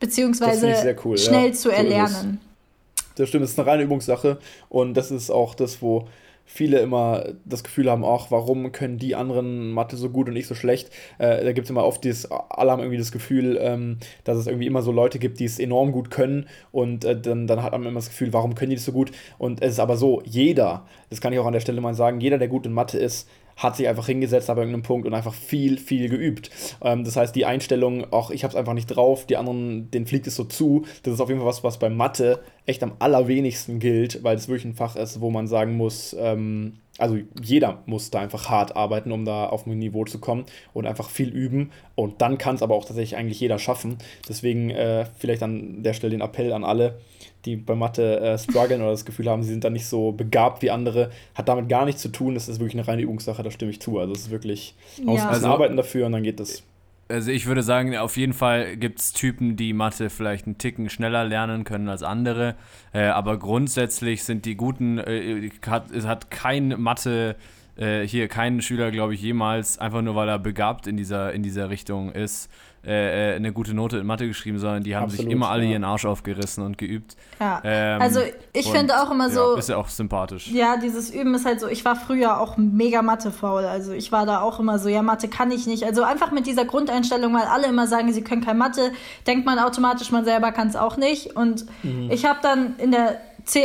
[0.00, 1.52] Beziehungsweise cool, schnell ja.
[1.52, 2.40] zu erlernen.
[2.40, 6.06] So das stimmt, es ist eine reine Übungssache und das ist auch das, wo
[6.46, 10.46] viele immer das Gefühl haben, ach, warum können die anderen Mathe so gut und ich
[10.46, 10.90] so schlecht?
[11.18, 14.46] Äh, da gibt es immer oft dieses, alle haben irgendwie das Gefühl, ähm, dass es
[14.46, 17.72] irgendwie immer so Leute gibt, die es enorm gut können und äh, dann, dann hat
[17.72, 19.10] man immer das Gefühl, warum können die das so gut?
[19.38, 22.20] Und es ist aber so, jeder, das kann ich auch an der Stelle mal sagen,
[22.20, 25.34] jeder, der gut in Mathe ist, hat sich einfach hingesetzt ab irgendeinem Punkt und einfach
[25.34, 26.50] viel, viel geübt.
[26.82, 30.06] Ähm, das heißt, die Einstellung, auch ich habe es einfach nicht drauf, die anderen, denen
[30.06, 32.92] fliegt es so zu, das ist auf jeden Fall was, was bei Mathe echt am
[32.98, 37.82] allerwenigsten gilt, weil es wirklich ein Fach ist, wo man sagen muss, ähm, also jeder
[37.86, 41.28] muss da einfach hart arbeiten, um da auf ein Niveau zu kommen und einfach viel
[41.28, 41.70] üben.
[41.94, 43.98] Und dann kann es aber auch tatsächlich eigentlich jeder schaffen.
[44.28, 46.98] Deswegen äh, vielleicht an der Stelle den Appell an alle,
[47.46, 50.62] die bei Mathe äh, strugglen oder das Gefühl haben, sie sind da nicht so begabt
[50.62, 52.34] wie andere, hat damit gar nichts zu tun.
[52.34, 53.98] Das ist wirklich eine reine Übungssache, da stimme ich zu.
[53.98, 56.62] Also es ist wirklich, man muss also, arbeiten dafür und dann geht das.
[57.08, 60.90] Also ich würde sagen, auf jeden Fall gibt es Typen, die Mathe vielleicht einen Ticken
[60.90, 62.56] schneller lernen können als andere.
[62.92, 67.36] Äh, aber grundsätzlich sind die guten, äh, hat, hat kein Mathe
[67.76, 71.42] äh, hier kein Schüler, glaube ich, jemals, einfach nur weil er begabt in dieser, in
[71.42, 72.50] dieser Richtung ist,
[72.86, 75.64] äh, äh, eine gute Note in Mathe geschrieben, sondern die haben Absolut, sich immer alle
[75.64, 75.72] ja.
[75.72, 77.16] ihren Arsch aufgerissen und geübt.
[77.40, 77.60] Ja.
[77.64, 78.20] Ähm, also
[78.52, 79.54] ich finde auch immer so.
[79.54, 80.48] Ja, ist ja auch sympathisch.
[80.48, 83.64] Ja, dieses Üben ist halt so, ich war früher auch mega Mathe-faul.
[83.64, 85.84] Also ich war da auch immer so, ja, Mathe kann ich nicht.
[85.84, 88.92] Also einfach mit dieser Grundeinstellung, weil alle immer sagen, sie können kein Mathe,
[89.26, 91.34] denkt man automatisch, man selber kann es auch nicht.
[91.34, 92.08] Und mhm.
[92.10, 93.20] ich habe dann in der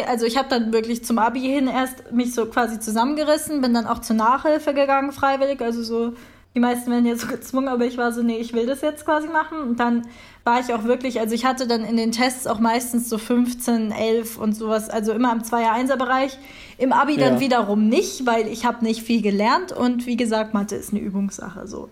[0.07, 3.87] also ich habe dann wirklich zum Abi hin erst mich so quasi zusammengerissen, bin dann
[3.87, 6.13] auch zur Nachhilfe gegangen, freiwillig, also so
[6.53, 9.05] die meisten werden jetzt so gezwungen, aber ich war so, nee, ich will das jetzt
[9.05, 9.59] quasi machen.
[9.61, 10.01] Und dann
[10.43, 13.91] war ich auch wirklich, also ich hatte dann in den Tests auch meistens so 15,
[13.91, 16.37] 11 und sowas, also immer im 2er-1er-Bereich.
[16.77, 17.29] Im Abi ja.
[17.29, 20.99] dann wiederum nicht, weil ich habe nicht viel gelernt und wie gesagt, Mathe ist eine
[20.99, 21.89] Übungssache so.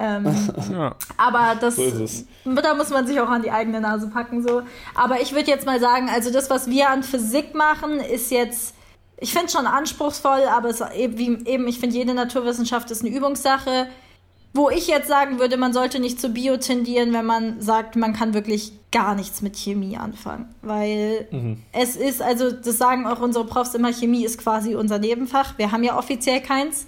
[0.00, 0.24] Ähm,
[0.72, 0.96] ja.
[1.16, 4.62] Aber das, so da muss man sich auch an die eigene Nase packen so.
[4.94, 8.74] Aber ich würde jetzt mal sagen, also das, was wir an Physik machen, ist jetzt
[9.20, 13.14] ich finde es schon anspruchsvoll, aber es, eben, eben ich finde, jede Naturwissenschaft ist eine
[13.14, 13.86] Übungssache.
[14.52, 18.12] Wo ich jetzt sagen würde, man sollte nicht zu Bio tendieren, wenn man sagt, man
[18.12, 20.52] kann wirklich gar nichts mit Chemie anfangen.
[20.60, 21.62] Weil mhm.
[21.72, 25.56] es ist, also das sagen auch unsere Profs immer, Chemie ist quasi unser Nebenfach.
[25.56, 26.86] Wir haben ja offiziell keins.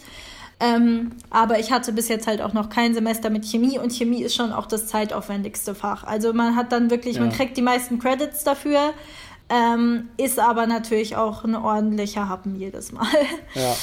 [0.58, 4.22] Ähm, aber ich hatte bis jetzt halt auch noch kein Semester mit Chemie und Chemie
[4.22, 6.04] ist schon auch das zeitaufwendigste Fach.
[6.04, 7.22] Also man hat dann wirklich, ja.
[7.22, 8.92] man kriegt die meisten Credits dafür.
[9.52, 13.06] Ähm, ist aber natürlich auch ein ordentlicher Happen jedes Mal.
[13.54, 13.74] Ja.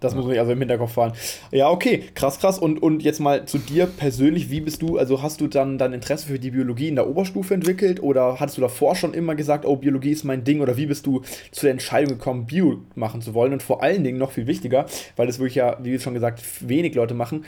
[0.00, 1.12] Das muss sich also im Hinterkopf fahren.
[1.50, 2.58] Ja, okay, krass, krass.
[2.58, 5.92] Und, und jetzt mal zu dir persönlich, wie bist du, also hast du dann dein
[5.92, 9.64] Interesse für die Biologie in der Oberstufe entwickelt oder hattest du davor schon immer gesagt,
[9.64, 13.22] oh, Biologie ist mein Ding oder wie bist du zu der Entscheidung gekommen, Bio machen
[13.22, 13.52] zu wollen?
[13.52, 14.86] Und vor allen Dingen noch viel wichtiger,
[15.16, 17.44] weil das wirklich ja, wie schon gesagt, wenig Leute machen,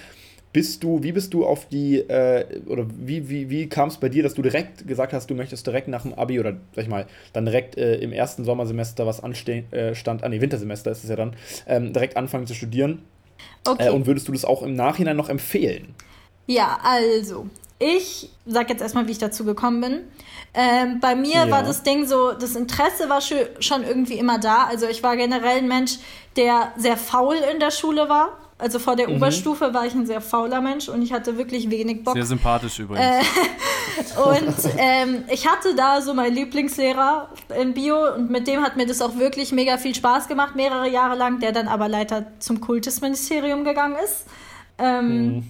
[0.53, 4.09] bist du, wie bist du auf die, äh, oder wie, wie, wie kam es bei
[4.09, 6.91] dir, dass du direkt gesagt hast, du möchtest direkt nach dem Abi oder sag ich
[6.91, 11.11] mal, dann direkt äh, im ersten Sommersemester, was anstand, äh, ah nee, Wintersemester ist es
[11.11, 11.37] ja dann,
[11.67, 13.03] ähm, direkt anfangen zu studieren?
[13.67, 13.89] Okay.
[13.89, 15.95] Äh, und würdest du das auch im Nachhinein noch empfehlen?
[16.47, 17.47] Ja, also,
[17.79, 20.01] ich sag jetzt erstmal, wie ich dazu gekommen bin.
[20.53, 21.51] Ähm, bei mir ja.
[21.51, 24.65] war das Ding so, das Interesse war schon irgendwie immer da.
[24.65, 25.99] Also ich war generell ein Mensch,
[26.37, 28.37] der sehr faul in der Schule war.
[28.61, 29.17] Also vor der mhm.
[29.17, 32.15] Oberstufe war ich ein sehr fauler Mensch und ich hatte wirklich wenig Bock.
[32.15, 33.05] Sehr sympathisch übrigens.
[33.05, 33.23] Äh,
[34.23, 37.29] und ähm, ich hatte da so meinen Lieblingslehrer
[37.61, 40.89] in Bio und mit dem hat mir das auch wirklich mega viel Spaß gemacht, mehrere
[40.89, 44.27] Jahre lang, der dann aber leider zum Kultusministerium gegangen ist.
[44.79, 45.45] Ähm, mhm.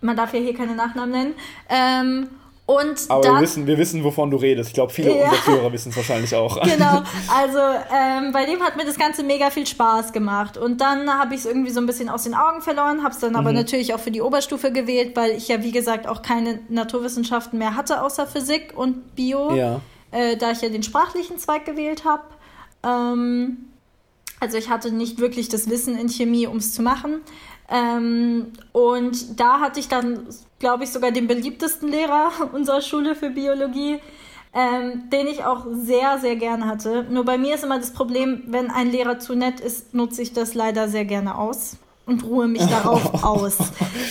[0.00, 1.34] Man darf ja hier keine Nachnamen nennen.
[1.68, 2.28] Ähm,
[2.66, 4.70] und Aber dann, wir, wissen, wir wissen, wovon du redest.
[4.70, 5.24] Ich glaube, viele ja.
[5.24, 6.62] unserer Zuhörer wissen es wahrscheinlich auch.
[6.64, 7.58] Genau, also
[7.94, 10.56] ähm, bei dem hat mir das Ganze mega viel Spaß gemacht.
[10.56, 13.20] Und dann habe ich es irgendwie so ein bisschen aus den Augen verloren, habe es
[13.20, 13.36] dann mhm.
[13.36, 17.58] aber natürlich auch für die Oberstufe gewählt, weil ich ja, wie gesagt, auch keine Naturwissenschaften
[17.58, 19.82] mehr hatte, außer Physik und Bio, ja.
[20.10, 22.22] äh, da ich ja den sprachlichen Zweig gewählt habe.
[22.82, 23.58] Ähm,
[24.40, 27.20] also ich hatte nicht wirklich das Wissen in Chemie, um es zu machen.
[27.70, 30.26] Ähm, und da hatte ich dann,
[30.58, 34.00] glaube ich, sogar den beliebtesten Lehrer unserer Schule für Biologie,
[34.52, 37.04] ähm, den ich auch sehr, sehr gerne hatte.
[37.10, 40.32] Nur bei mir ist immer das Problem, wenn ein Lehrer zu nett ist, nutze ich
[40.32, 43.58] das leider sehr gerne aus und ruhe mich darauf aus.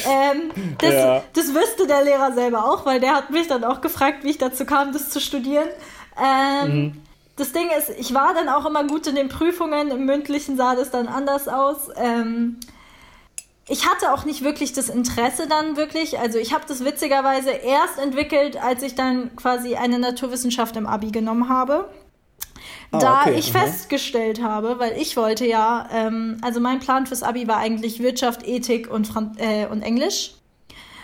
[0.07, 1.23] Ähm, das, ja.
[1.33, 4.37] das wüsste der Lehrer selber auch, weil der hat mich dann auch gefragt, wie ich
[4.37, 5.67] dazu kam, das zu studieren.
[6.21, 7.01] Ähm, mhm.
[7.35, 10.75] Das Ding ist, ich war dann auch immer gut in den Prüfungen, im mündlichen sah
[10.75, 11.89] das dann anders aus.
[11.95, 12.59] Ähm,
[13.67, 16.19] ich hatte auch nicht wirklich das Interesse dann wirklich.
[16.19, 21.11] Also ich habe das witzigerweise erst entwickelt, als ich dann quasi eine Naturwissenschaft im Abi
[21.11, 21.89] genommen habe.
[22.91, 23.35] Ah, da okay.
[23.37, 23.59] ich mhm.
[23.59, 28.45] festgestellt habe, weil ich wollte ja, ähm, also mein Plan fürs Abi war eigentlich Wirtschaft,
[28.45, 30.35] Ethik und, Fran äh, und Englisch.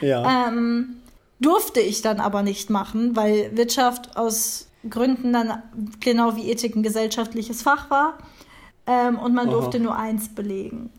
[0.01, 0.47] Ja.
[0.47, 0.97] Ähm,
[1.39, 5.63] durfte ich dann aber nicht machen, weil Wirtschaft aus Gründen dann
[6.01, 8.17] genau wie Ethik ein gesellschaftliches Fach war.
[8.85, 9.53] Ähm, und man Aha.
[9.53, 10.91] durfte nur eins belegen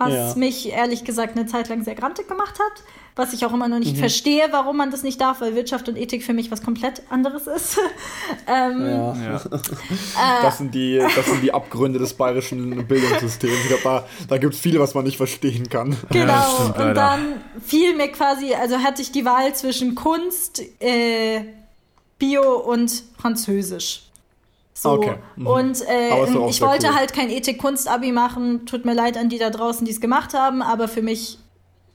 [0.00, 0.34] was ja.
[0.34, 2.82] mich ehrlich gesagt eine Zeit lang sehr grantig gemacht hat,
[3.16, 4.00] was ich auch immer noch nicht mhm.
[4.00, 7.46] verstehe, warum man das nicht darf, weil Wirtschaft und Ethik für mich was komplett anderes
[7.46, 7.78] ist.
[8.46, 9.14] ähm, ja.
[9.14, 9.36] ja.
[9.36, 13.52] Äh, das, sind die, das sind die Abgründe des bayerischen Bildungssystems.
[13.62, 15.94] Ich glaube, da, da gibt es viel, was man nicht verstehen kann.
[16.10, 17.34] Genau, ja, stimmt, und dann
[17.64, 21.44] fiel mir quasi, also hatte ich die Wahl zwischen Kunst, äh,
[22.18, 24.09] Bio und Französisch.
[24.82, 24.92] So.
[24.92, 25.16] Okay.
[25.36, 25.46] Mhm.
[25.46, 26.94] Und äh, ich wollte cool.
[26.94, 28.64] halt kein Ethik-Kunst-Abi machen.
[28.64, 31.38] Tut mir leid an die da draußen, die es gemacht haben, aber für mich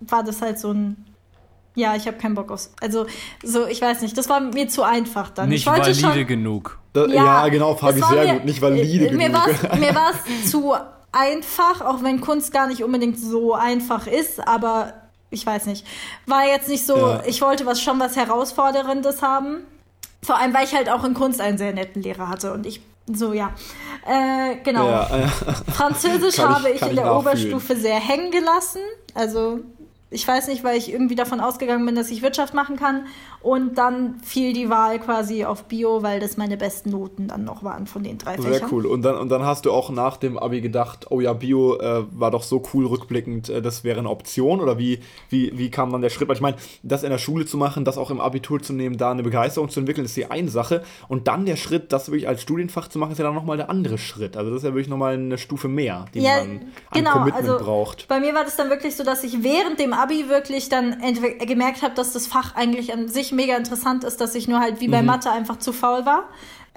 [0.02, 1.06] war das halt so ein.
[1.74, 2.72] Ja, ich habe keinen Bock aufs.
[2.80, 3.06] Also,
[3.44, 5.50] so, ich weiß nicht, das war mir zu einfach dann.
[5.50, 6.80] Nicht valide schon, genug.
[6.94, 8.46] Da, ja, ja, genau, Fabi, sehr mir, gut.
[8.46, 9.48] Nicht valide mir genug.
[9.80, 10.74] mir war es zu
[11.12, 14.94] einfach, auch wenn Kunst gar nicht unbedingt so einfach ist, aber
[15.32, 15.86] ich weiß nicht.
[16.28, 17.24] War jetzt nicht so, ja.
[17.26, 19.66] ich wollte was schon was Herausforderndes haben.
[20.26, 22.82] Vor allem, weil ich halt auch in Kunst einen sehr netten Lehrer hatte und ich
[23.08, 23.54] so, ja.
[24.08, 24.90] Äh, genau.
[24.90, 25.28] Ja, äh,
[25.72, 28.82] Französisch habe ich in der Oberstufe sehr hängen gelassen.
[29.14, 29.60] Also
[30.16, 33.06] ich weiß nicht, weil ich irgendwie davon ausgegangen bin, dass ich Wirtschaft machen kann.
[33.42, 37.64] Und dann fiel die Wahl quasi auf Bio, weil das meine besten Noten dann noch
[37.64, 38.70] waren von den drei Sehr Fächern.
[38.72, 38.86] cool.
[38.86, 42.06] Und dann, und dann hast du auch nach dem Abi gedacht, oh ja, Bio äh,
[42.12, 44.62] war doch so cool rückblickend, äh, das wäre eine Option.
[44.62, 45.00] Oder wie,
[45.30, 46.30] wie, wie kam dann der Schritt?
[46.30, 48.98] Weil ich meine, das in der Schule zu machen, das auch im Abitur zu nehmen,
[48.98, 50.84] da eine Begeisterung zu entwickeln, ist die eine Sache.
[51.10, 53.70] Und dann der Schritt, das wirklich als Studienfach zu machen, ist ja dann nochmal der
[53.70, 54.38] andere Schritt.
[54.38, 56.62] Also das ist ja wirklich nochmal eine Stufe mehr, die ja, man an
[56.94, 58.08] genau, Commitment also braucht.
[58.08, 60.98] Bei mir war das dann wirklich so, dass ich während dem Abi wirklich dann
[61.40, 64.80] gemerkt habe, dass das Fach eigentlich an sich mega interessant ist, dass ich nur halt
[64.80, 65.08] wie bei mhm.
[65.08, 66.26] Mathe einfach zu faul war.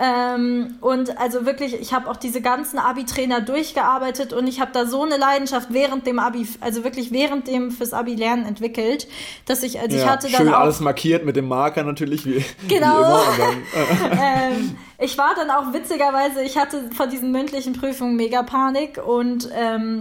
[0.01, 4.87] Ähm, und also wirklich, ich habe auch diese ganzen Abi-Trainer durchgearbeitet und ich habe da
[4.87, 9.09] so eine Leidenschaft während dem Abi, also wirklich während dem fürs Abi lernen entwickelt,
[9.47, 12.25] dass ich, also ja, ich hatte dann schön auch, alles markiert mit dem Marker natürlich,
[12.27, 12.95] wie, genau.
[12.95, 13.23] Wie immer.
[13.39, 14.13] Dann,
[14.53, 19.49] ähm, ich war dann auch witzigerweise, ich hatte vor diesen mündlichen Prüfungen mega Panik und
[19.53, 20.01] ähm,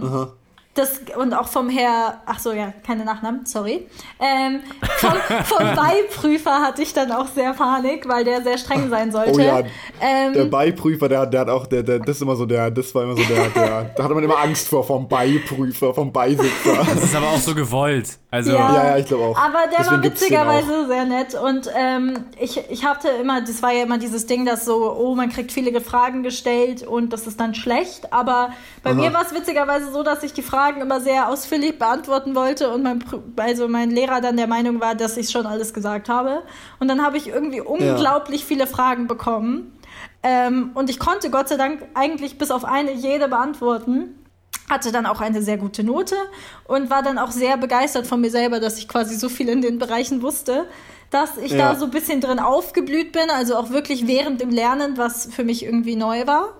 [0.78, 3.86] das, und auch vom Herr, ach so, ja, keine Nachnamen, sorry.
[4.20, 4.60] Ähm,
[4.98, 5.12] vom,
[5.44, 9.32] vom Beiprüfer hatte ich dann auch sehr Panik, weil der sehr streng sein sollte.
[9.32, 9.62] Oh ja,
[10.00, 12.94] ähm, der Beiprüfer, der, der hat auch, der, der, das ist immer so der, das
[12.94, 16.76] war immer so der, der, da hatte man immer Angst vor, vom Beiprüfer, vom Beisitzer.
[16.94, 18.18] Das ist aber auch so gewollt.
[18.30, 19.38] Also, ja, ja, ich glaube auch.
[19.38, 23.72] Aber der Deswegen war witzigerweise sehr nett und ähm, ich, ich hatte immer, das war
[23.72, 27.40] ja immer dieses Ding, dass so, oh, man kriegt viele Fragen gestellt und das ist
[27.40, 28.50] dann schlecht, aber
[28.82, 28.96] bei Aha.
[29.00, 32.70] mir war es witzigerweise so, dass ich die Fragen Fragen immer sehr ausführlich beantworten wollte
[32.70, 33.04] und mein,
[33.36, 36.42] also mein Lehrer dann der Meinung war, dass ich schon alles gesagt habe.
[36.78, 38.46] Und dann habe ich irgendwie unglaublich ja.
[38.46, 39.78] viele Fragen bekommen.
[40.22, 44.27] Ähm, und ich konnte Gott sei Dank eigentlich bis auf eine jede beantworten.
[44.68, 46.16] Hatte dann auch eine sehr gute Note
[46.64, 49.62] und war dann auch sehr begeistert von mir selber, dass ich quasi so viel in
[49.62, 50.66] den Bereichen wusste,
[51.10, 51.72] dass ich ja.
[51.72, 53.30] da so ein bisschen drin aufgeblüht bin.
[53.30, 56.54] Also auch wirklich während dem Lernen, was für mich irgendwie neu war.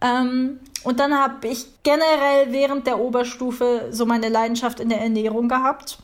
[0.00, 5.48] Ähm, und dann habe ich generell während der Oberstufe so meine Leidenschaft in der Ernährung
[5.48, 5.98] gehabt.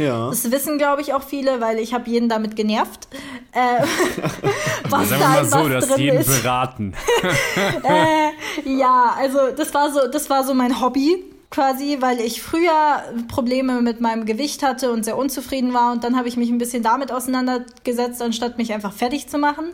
[0.00, 0.30] Ja.
[0.30, 3.08] Das wissen, glaube ich, auch viele, weil ich habe jeden damit genervt.
[3.52, 3.84] Äh,
[4.88, 6.42] was Sagen wir mal so, du hast jeden ist.
[6.42, 6.94] beraten.
[7.84, 13.02] äh, ja, also das war so, das war so mein Hobby quasi, weil ich früher
[13.28, 16.58] Probleme mit meinem Gewicht hatte und sehr unzufrieden war und dann habe ich mich ein
[16.58, 19.66] bisschen damit auseinandergesetzt, anstatt mich einfach fertig zu machen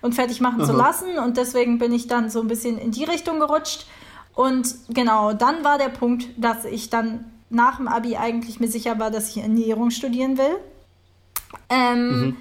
[0.00, 0.70] und fertig machen Aha.
[0.70, 3.86] zu lassen und deswegen bin ich dann so ein bisschen in die Richtung gerutscht
[4.34, 7.24] und genau, dann war der Punkt, dass ich dann
[7.54, 10.56] nach dem Abi eigentlich mir sicher war, dass ich Ernährung studieren will.
[11.68, 12.36] Ähm, mhm.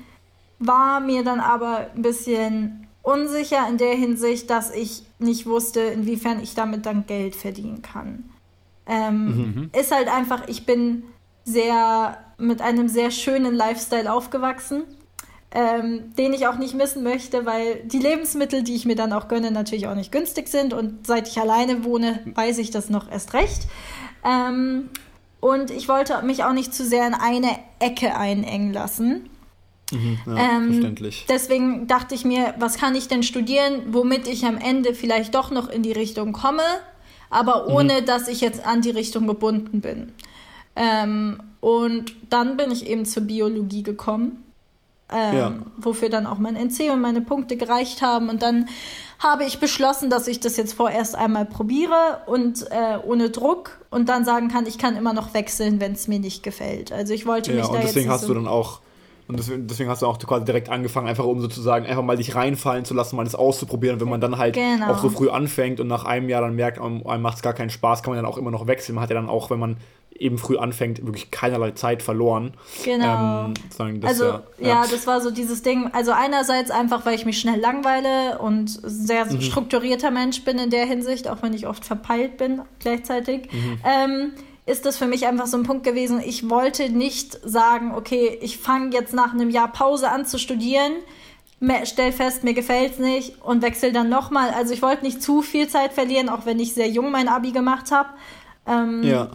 [0.60, 6.42] War mir dann aber ein bisschen unsicher in der Hinsicht, dass ich nicht wusste, inwiefern
[6.42, 8.30] ich damit dann Geld verdienen kann.
[8.88, 9.70] Ähm, mhm.
[9.78, 11.04] Ist halt einfach, ich bin
[11.44, 14.84] sehr mit einem sehr schönen Lifestyle aufgewachsen,
[15.54, 19.28] ähm, den ich auch nicht missen möchte, weil die Lebensmittel, die ich mir dann auch
[19.28, 20.74] gönne, natürlich auch nicht günstig sind.
[20.74, 23.68] Und seit ich alleine wohne, weiß ich das noch erst recht.
[24.26, 24.90] Ähm,
[25.40, 29.30] und ich wollte mich auch nicht zu sehr in eine Ecke einengen lassen.
[29.92, 31.26] Mhm, ja, ähm, verständlich.
[31.30, 35.52] Deswegen dachte ich mir, was kann ich denn studieren, womit ich am Ende vielleicht doch
[35.52, 36.64] noch in die Richtung komme,
[37.30, 37.76] aber mhm.
[37.76, 38.06] ohne mhm.
[38.06, 40.14] dass ich jetzt an die Richtung gebunden bin.
[40.76, 44.44] Ähm, und dann bin ich eben zur Biologie gekommen,
[45.14, 45.54] ähm, ja.
[45.78, 48.30] wofür dann auch mein NC und meine Punkte gereicht haben.
[48.30, 48.68] Und dann
[49.20, 54.10] habe ich beschlossen, dass ich das jetzt vorerst einmal probiere und äh, ohne Druck und
[54.10, 56.92] dann sagen kann, ich kann immer noch wechseln, wenn es mir nicht gefällt.
[56.92, 58.82] Also ich wollte ja, mich da und deswegen hast so du dann auch
[59.28, 62.36] und deswegen, deswegen, hast du auch quasi direkt angefangen, einfach um sozusagen einfach mal dich
[62.36, 64.02] reinfallen zu lassen, mal das auszuprobieren.
[64.02, 64.92] Wenn man dann halt genau.
[64.92, 67.54] auch so früh anfängt und nach einem Jahr dann merkt, einem, einem macht es gar
[67.54, 68.96] keinen Spaß, kann man dann auch immer noch wechseln.
[68.96, 69.78] Man hat ja dann auch, wenn man
[70.24, 72.54] eben früh anfängt, wirklich keinerlei Zeit verloren.
[72.84, 73.46] Genau.
[73.46, 73.54] Ähm,
[74.00, 74.68] das, also, ja, ja.
[74.68, 75.90] ja, das war so dieses Ding.
[75.94, 79.42] Also, einerseits einfach, weil ich mich schnell langweile und sehr mhm.
[79.42, 83.50] strukturierter Mensch bin in der Hinsicht, auch wenn ich oft verpeilt bin gleichzeitig.
[83.52, 83.80] Mhm.
[83.84, 84.32] Ähm,
[84.66, 86.22] ist das für mich einfach so ein Punkt gewesen.
[86.26, 90.94] Ich wollte nicht sagen, okay, ich fange jetzt nach einem Jahr Pause an zu studieren,
[91.84, 94.52] stell fest, mir gefällt es nicht und wechsle dann nochmal.
[94.52, 97.52] Also ich wollte nicht zu viel Zeit verlieren, auch wenn ich sehr jung mein Abi
[97.52, 98.10] gemacht habe.
[98.66, 99.32] Ähm, ja.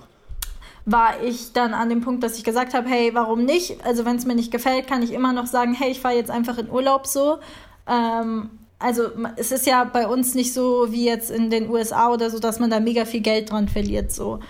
[0.90, 3.84] War ich dann an dem Punkt, dass ich gesagt habe, hey, warum nicht?
[3.84, 6.30] Also wenn es mir nicht gefällt, kann ich immer noch sagen, hey, ich fahre jetzt
[6.30, 7.38] einfach in Urlaub so.
[7.86, 12.30] Ähm, also es ist ja bei uns nicht so wie jetzt in den USA oder
[12.30, 14.40] so, dass man da mega viel Geld dran verliert so.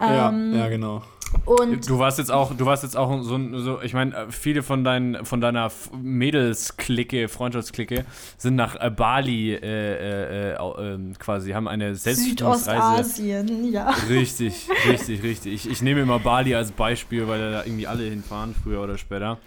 [0.00, 1.02] Ähm, ja, ja, genau.
[1.44, 4.84] Und du warst jetzt auch, du warst jetzt auch so, so ich meine, viele von
[4.84, 5.70] deinen, von deiner
[6.00, 8.04] Mädelsklicke, Freundschaftsklicke,
[8.36, 13.04] sind nach äh, Bali äh, äh, äh, quasi, haben eine Selbstbestimmungsreise.
[13.04, 13.94] Südostasien, ja.
[14.08, 15.52] Richtig, richtig, richtig.
[15.54, 19.38] Ich, ich nehme immer Bali als Beispiel, weil da irgendwie alle hinfahren, früher oder später.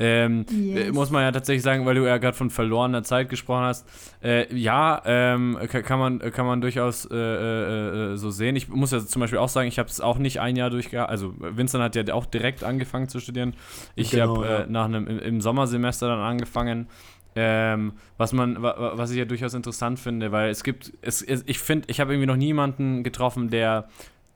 [0.00, 0.92] Ähm, yes.
[0.92, 3.86] Muss man ja tatsächlich sagen, weil du ja gerade von verlorener Zeit gesprochen hast.
[4.24, 8.56] Äh, ja, ähm, kann, man, kann man durchaus äh, äh, äh, so sehen.
[8.56, 11.10] Ich muss ja zum Beispiel auch sagen, ich habe es auch nicht ein Jahr durchgehabt.
[11.10, 13.54] Also Vincent hat ja auch direkt angefangen zu studieren.
[13.94, 14.58] Ich genau, habe ja.
[14.60, 16.88] Äh, nach einem im Sommersemester dann angefangen.
[17.36, 21.60] Ähm, was man, was ich ja durchaus interessant finde, weil es gibt, es, es ich
[21.60, 23.88] finde, ich habe irgendwie noch niemanden getroffen, der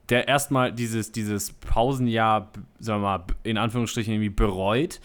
[0.09, 2.49] der erstmal dieses, dieses Pausenjahr,
[2.79, 4.99] sagen wir mal, in Anführungsstrichen irgendwie bereut.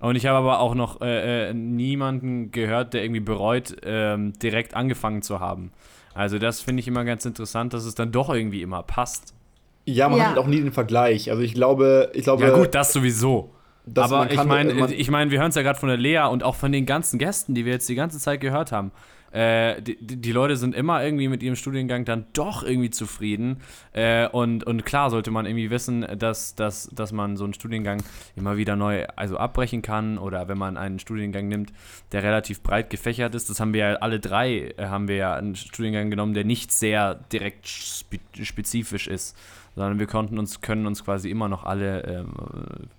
[0.00, 4.74] Und ich habe aber auch noch äh, äh, niemanden gehört, der irgendwie bereut, ähm, direkt
[4.74, 5.72] angefangen zu haben.
[6.14, 9.34] Also das finde ich immer ganz interessant, dass es dann doch irgendwie immer passt.
[9.84, 10.30] Ja, man ja.
[10.30, 11.30] hat auch nie den Vergleich.
[11.30, 12.44] Also ich glaube, ich glaube.
[12.44, 13.50] Ja gut, das sowieso.
[13.96, 16.54] aber ich meine, ich meine, wir hören es ja gerade von der Lea und auch
[16.54, 18.92] von den ganzen Gästen, die wir jetzt die ganze Zeit gehört haben.
[19.32, 23.60] Äh, die, die, Leute sind immer irgendwie mit ihrem Studiengang dann doch irgendwie zufrieden.
[23.92, 28.02] Äh, und, und klar sollte man irgendwie wissen, dass, dass, dass man so einen Studiengang
[28.36, 31.72] immer wieder neu also abbrechen kann oder wenn man einen Studiengang nimmt,
[32.12, 33.48] der relativ breit gefächert ist.
[33.48, 36.70] Das haben wir ja alle drei, äh, haben wir ja einen Studiengang genommen, der nicht
[36.70, 39.36] sehr direkt spe spezifisch ist
[39.74, 42.34] sondern wir konnten uns, können uns quasi immer noch alle ähm,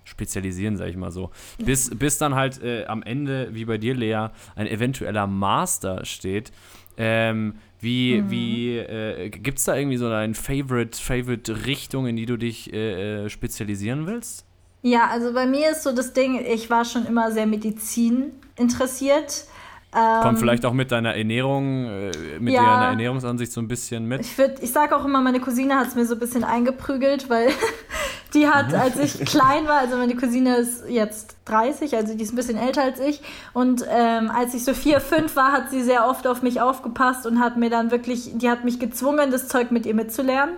[0.04, 1.30] spezialisieren, sag ich mal so.
[1.58, 6.52] Bis, bis dann halt äh, am Ende, wie bei dir, Lea, ein eventueller Master steht.
[6.96, 8.30] Ähm, wie, mhm.
[8.30, 12.72] wie, äh, gibt es da irgendwie so eine Favorite, Favorite Richtung, in die du dich
[12.72, 14.44] äh, äh, spezialisieren willst?
[14.82, 19.46] Ja, also bei mir ist so das Ding, ich war schon immer sehr Medizin interessiert.
[19.94, 24.06] Kommt ähm, vielleicht auch mit deiner Ernährung, äh, mit ja, deiner Ernährungsansicht so ein bisschen
[24.08, 24.22] mit?
[24.22, 27.50] Ich, ich sage auch immer, meine Cousine hat es mir so ein bisschen eingeprügelt, weil
[28.34, 28.74] die hat, mhm.
[28.74, 32.58] als ich klein war, also meine Cousine ist jetzt 30, also die ist ein bisschen
[32.58, 33.22] älter als ich.
[33.52, 37.24] Und ähm, als ich so vier, fünf war, hat sie sehr oft auf mich aufgepasst
[37.24, 40.56] und hat mir dann wirklich, die hat mich gezwungen, das Zeug mit ihr mitzulernen.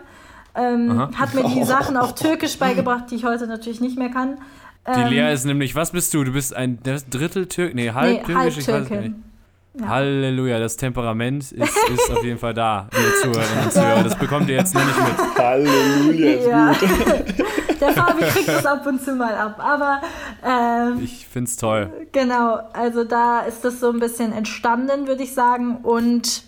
[0.55, 4.39] Ähm, hat mir die Sachen auf Türkisch beigebracht, die ich heute natürlich nicht mehr kann.
[4.95, 6.23] Die Lea ähm, ist nämlich, was bist du?
[6.23, 6.79] Du bist ein
[7.11, 9.15] Drittel Türk, nee, halb nee, Türkisch, ich weiß nicht.
[9.79, 9.89] Ja.
[9.89, 11.55] Halleluja, das Temperament ist,
[11.93, 14.03] ist auf jeden Fall da, liebe Zuhörerinnen und Zuhörer.
[14.05, 15.39] Das bekommt ihr jetzt noch nicht mit.
[15.39, 16.73] Halleluja, ist ja.
[16.73, 17.47] gut.
[17.81, 20.01] Der Fabi kriegt das ab und zu mal ab, aber
[20.43, 21.93] ähm, ich find's toll.
[22.13, 25.77] Genau, also da ist das so ein bisschen entstanden, würde ich sagen.
[25.83, 26.46] Und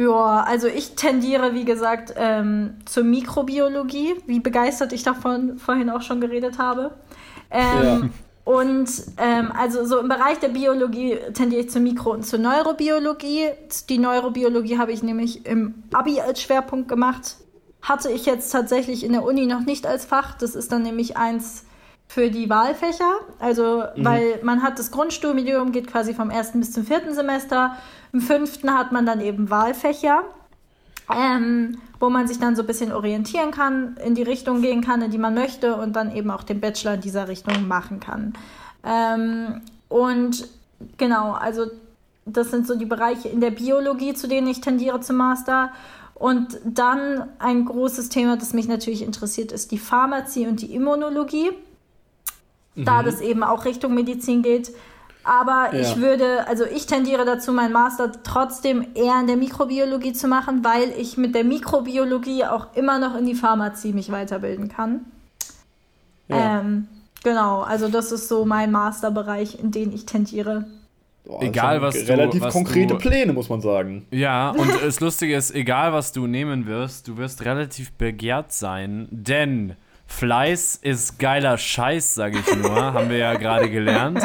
[0.00, 6.00] ja, also ich tendiere, wie gesagt, ähm, zur Mikrobiologie, wie begeistert ich davon vorhin auch
[6.00, 6.92] schon geredet habe.
[7.50, 8.00] Ähm, ja.
[8.44, 13.48] Und ähm, also so im Bereich der Biologie tendiere ich zur Mikro- und zur Neurobiologie.
[13.90, 17.36] Die Neurobiologie habe ich nämlich im Abi als Schwerpunkt gemacht.
[17.82, 20.38] Hatte ich jetzt tatsächlich in der Uni noch nicht als Fach.
[20.38, 21.64] Das ist dann nämlich eins
[22.10, 23.20] für die Wahlfächer.
[23.38, 24.04] Also, mhm.
[24.04, 27.76] weil man hat das Grundstudium, geht quasi vom ersten bis zum vierten Semester.
[28.12, 30.24] Im fünften hat man dann eben Wahlfächer.
[31.08, 35.02] Ähm, wo man sich dann so ein bisschen orientieren kann, in die Richtung gehen kann,
[35.02, 38.32] in die man möchte und dann eben auch den Bachelor in dieser Richtung machen kann.
[38.84, 40.48] Ähm, und
[40.96, 41.66] genau, also
[42.26, 45.70] das sind so die Bereiche in der Biologie, zu denen ich tendiere zum Master.
[46.14, 51.50] Und dann ein großes Thema, das mich natürlich interessiert, ist die Pharmazie und die Immunologie.
[52.74, 52.84] Mhm.
[52.84, 54.72] Da das eben auch Richtung Medizin geht.
[55.22, 55.80] Aber ja.
[55.80, 60.64] ich würde, also ich tendiere dazu, meinen Master trotzdem eher in der Mikrobiologie zu machen,
[60.64, 65.00] weil ich mit der Mikrobiologie auch immer noch in die Pharmazie mich weiterbilden kann.
[66.28, 66.60] Ja.
[66.60, 66.88] Ähm,
[67.22, 70.64] genau, also das ist so mein Masterbereich, in den ich tendiere.
[71.24, 74.06] Boah, egal was du, relativ was konkrete du, Pläne muss man sagen.
[74.10, 79.06] Ja, und das Lustige ist, egal was du nehmen wirst, du wirst relativ begehrt sein,
[79.10, 79.76] denn
[80.10, 84.20] Fleiß ist geiler Scheiß, sage ich nur, haben wir ja gerade gelernt.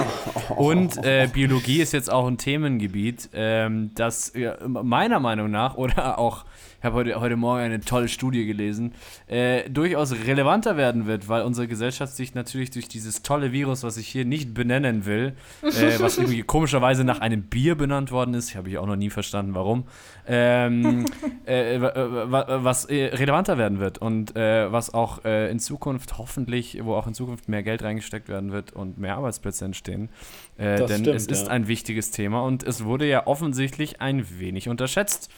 [0.49, 6.17] Und äh, Biologie ist jetzt auch ein Themengebiet, ähm, das äh, meiner Meinung nach oder
[6.17, 6.43] auch
[6.85, 8.93] habe heute, heute Morgen eine tolle Studie gelesen,
[9.27, 13.97] äh, durchaus relevanter werden wird, weil unsere Gesellschaft sich natürlich durch dieses tolle Virus, was
[13.97, 15.33] ich hier nicht benennen will,
[15.63, 19.09] äh, was irgendwie komischerweise nach einem Bier benannt worden ist, habe ich auch noch nie
[19.09, 19.85] verstanden, warum,
[20.27, 21.05] ähm,
[21.45, 26.95] äh, was äh, relevanter werden wird und äh, was auch äh, in Zukunft hoffentlich, wo
[26.95, 30.09] auch in Zukunft mehr Geld reingesteckt werden wird und mehr Arbeitsplätze entstehen.
[30.57, 31.51] denn stimmt, es ist ja.
[31.51, 35.29] ein wichtiges Thema und es wurde ja offensichtlich ein wenig unterschätzt.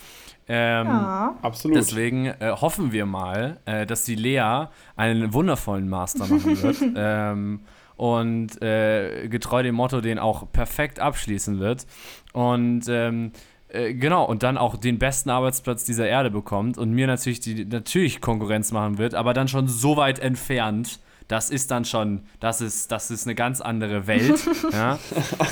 [0.48, 1.36] Ähm, ja.
[1.42, 1.78] Absolut.
[1.78, 6.78] Deswegen äh, hoffen wir mal, äh, dass die Lea einen wundervollen Master machen wird.
[6.96, 7.62] ähm,
[7.98, 11.88] und äh, getreu dem Motto den auch perfekt abschließen wird.
[12.32, 13.32] Und ähm,
[13.70, 17.66] äh, genau, und dann auch den besten Arbeitsplatz dieser Erde bekommt und mir natürlich die
[17.66, 22.62] natürlich Konkurrenz machen wird, aber dann schon so weit entfernt, das ist dann schon, das
[22.62, 24.40] ist, das ist eine ganz andere Welt.
[24.72, 24.98] ja.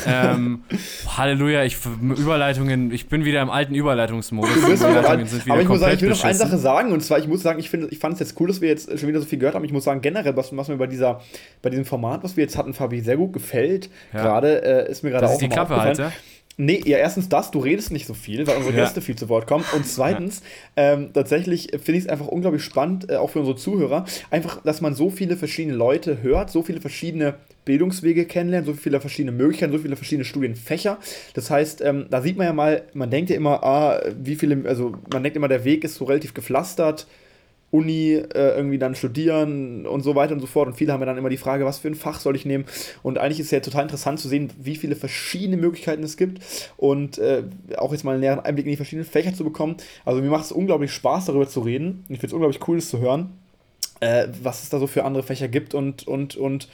[0.07, 0.63] ähm,
[1.17, 4.55] Halleluja, ich Überleitungen, ich bin wieder im alten Überleitungsmodus.
[4.55, 7.19] Überleitungen sind wieder aber ich muss sagen, ich will noch eine Sache sagen, und zwar,
[7.19, 9.19] ich muss sagen, ich finde, ich fand es jetzt cool, dass wir jetzt schon wieder
[9.19, 9.65] so viel gehört haben.
[9.65, 11.21] Ich muss sagen, generell, was, was mir bei dieser,
[11.61, 13.89] bei diesem Format, was wir jetzt hatten, Fabi, sehr gut gefällt.
[14.13, 14.21] Ja.
[14.21, 16.11] Gerade äh, ist mir gerade auch die Klappe halt, ja?
[16.57, 18.83] Nee, ja, erstens das, du redest nicht so viel, weil unsere ja.
[18.83, 19.65] Gäste viel zu Wort kommen.
[19.75, 20.41] Und zweitens,
[20.77, 20.93] ja.
[20.93, 24.79] ähm, tatsächlich finde ich es einfach unglaublich spannend, äh, auch für unsere Zuhörer, einfach, dass
[24.79, 27.35] man so viele verschiedene Leute hört, so viele verschiedene
[27.65, 30.97] Bildungswege kennenlernt, so viele verschiedene Möglichkeiten, so viele verschiedene Studienfächer.
[31.33, 34.67] Das heißt, ähm, da sieht man ja mal, man denkt ja immer, ah, wie viele,
[34.69, 37.07] also man denkt immer, der Weg ist so relativ gepflastert
[37.71, 40.67] Uni äh, irgendwie dann studieren und so weiter und so fort.
[40.67, 42.65] Und viele haben ja dann immer die Frage, was für ein Fach soll ich nehmen?
[43.03, 46.41] Und eigentlich ist es ja total interessant zu sehen, wie viele verschiedene Möglichkeiten es gibt
[46.77, 47.43] und äh,
[47.77, 49.77] auch jetzt mal einen näheren Einblick in die verschiedenen Fächer zu bekommen.
[50.05, 52.05] Also mir macht es unglaublich Spaß, darüber zu reden.
[52.09, 53.33] Ich finde es unglaublich cool, das zu hören,
[53.99, 56.69] äh, was es da so für andere Fächer gibt und, und, und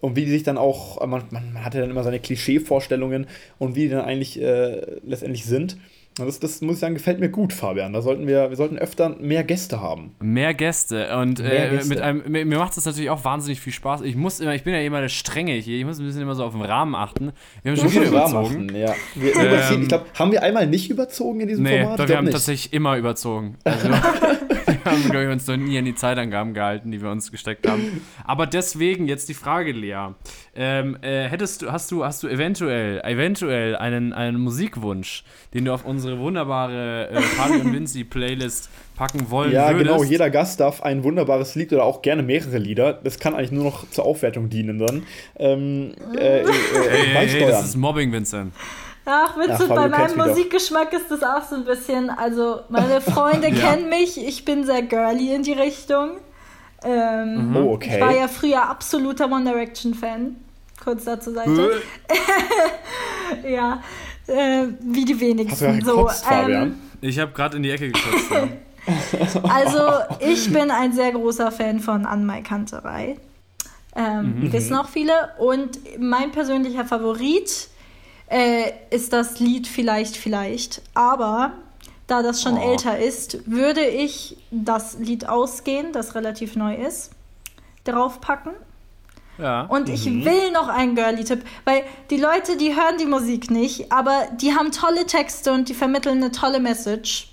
[0.00, 3.26] und wie die sich dann auch, man, man, man hat ja dann immer seine Klischee-Vorstellungen
[3.58, 5.78] und wie die dann eigentlich äh, letztendlich sind.
[6.18, 7.92] Das, das muss ich sagen, gefällt mir gut, Fabian.
[7.92, 10.14] Da sollten wir, wir sollten öfter mehr Gäste haben.
[10.20, 11.14] Mehr Gäste.
[11.18, 11.88] Und mehr äh, Gäste.
[11.90, 14.00] Mit einem, mir, mir macht das natürlich auch wahnsinnig viel Spaß.
[14.00, 15.78] Ich muss immer, ich bin ja immer der Strenge hier.
[15.78, 17.32] Ich muss ein bisschen immer so auf den Rahmen achten.
[17.62, 18.66] Wir haben schon wieder überzogen.
[18.66, 18.94] Achten, ja.
[19.14, 22.00] Wir ähm, ich glaube, haben wir einmal nicht überzogen in diesem nee, Format?
[22.00, 22.32] Doch, wir haben nicht.
[22.32, 23.56] tatsächlich immer überzogen.
[23.66, 23.88] Also,
[24.86, 28.02] haben, glaube ich, uns noch nie an die Zeitangaben gehalten, die wir uns gesteckt haben.
[28.24, 30.08] Aber deswegen jetzt die Frage, Lea.
[30.54, 35.74] Ähm, äh, hättest du, hast du, hast du eventuell, eventuell einen, einen Musikwunsch, den du
[35.74, 39.86] auf unsere wunderbare äh, und Vinci Playlist packen wollen ja, würdest?
[39.86, 40.04] Ja, genau.
[40.04, 42.94] Jeder Gast darf ein wunderbares Lied oder auch gerne mehrere Lieder.
[42.94, 45.02] Das kann eigentlich nur noch zur Aufwertung dienen dann.
[45.38, 46.46] Ähm, äh, äh,
[46.90, 48.52] hey, hey, hey, das ist Mobbing, Vincent.
[49.08, 52.10] Ach, Vincent, bei meinem Musikgeschmack ist das auch so ein bisschen.
[52.10, 53.54] Also, meine Freunde ja.
[53.54, 56.18] kennen mich, ich bin sehr girly in die Richtung.
[56.82, 57.94] Ähm, oh, okay.
[57.94, 60.36] Ich war ja früher absoluter One Direction Fan.
[60.82, 61.82] Kurz dazu Seite.
[63.48, 63.80] ja,
[64.26, 65.68] äh, wie die wenigsten.
[65.68, 68.30] Hast du so, gekotzt, ähm, ich habe gerade in die Ecke gekotzt.
[68.30, 68.48] Ja.
[69.42, 69.80] Also,
[70.20, 73.16] ich bin ein sehr großer Fan von Anmai Kanterei.
[73.96, 74.52] Ähm, mhm.
[74.52, 75.12] Wissen auch viele.
[75.38, 77.68] Und mein persönlicher Favorit
[78.28, 80.82] äh, ist das Lied Vielleicht, Vielleicht.
[80.94, 81.52] Aber
[82.06, 82.70] da das schon oh.
[82.70, 87.10] älter ist, würde ich das Lied Ausgehen, das relativ neu ist,
[87.84, 88.52] draufpacken.
[89.38, 89.62] Ja.
[89.62, 89.94] Und mhm.
[89.94, 94.54] ich will noch einen Girly-Tipp, weil die Leute, die hören die Musik nicht, aber die
[94.54, 97.32] haben tolle Texte und die vermitteln eine tolle Message.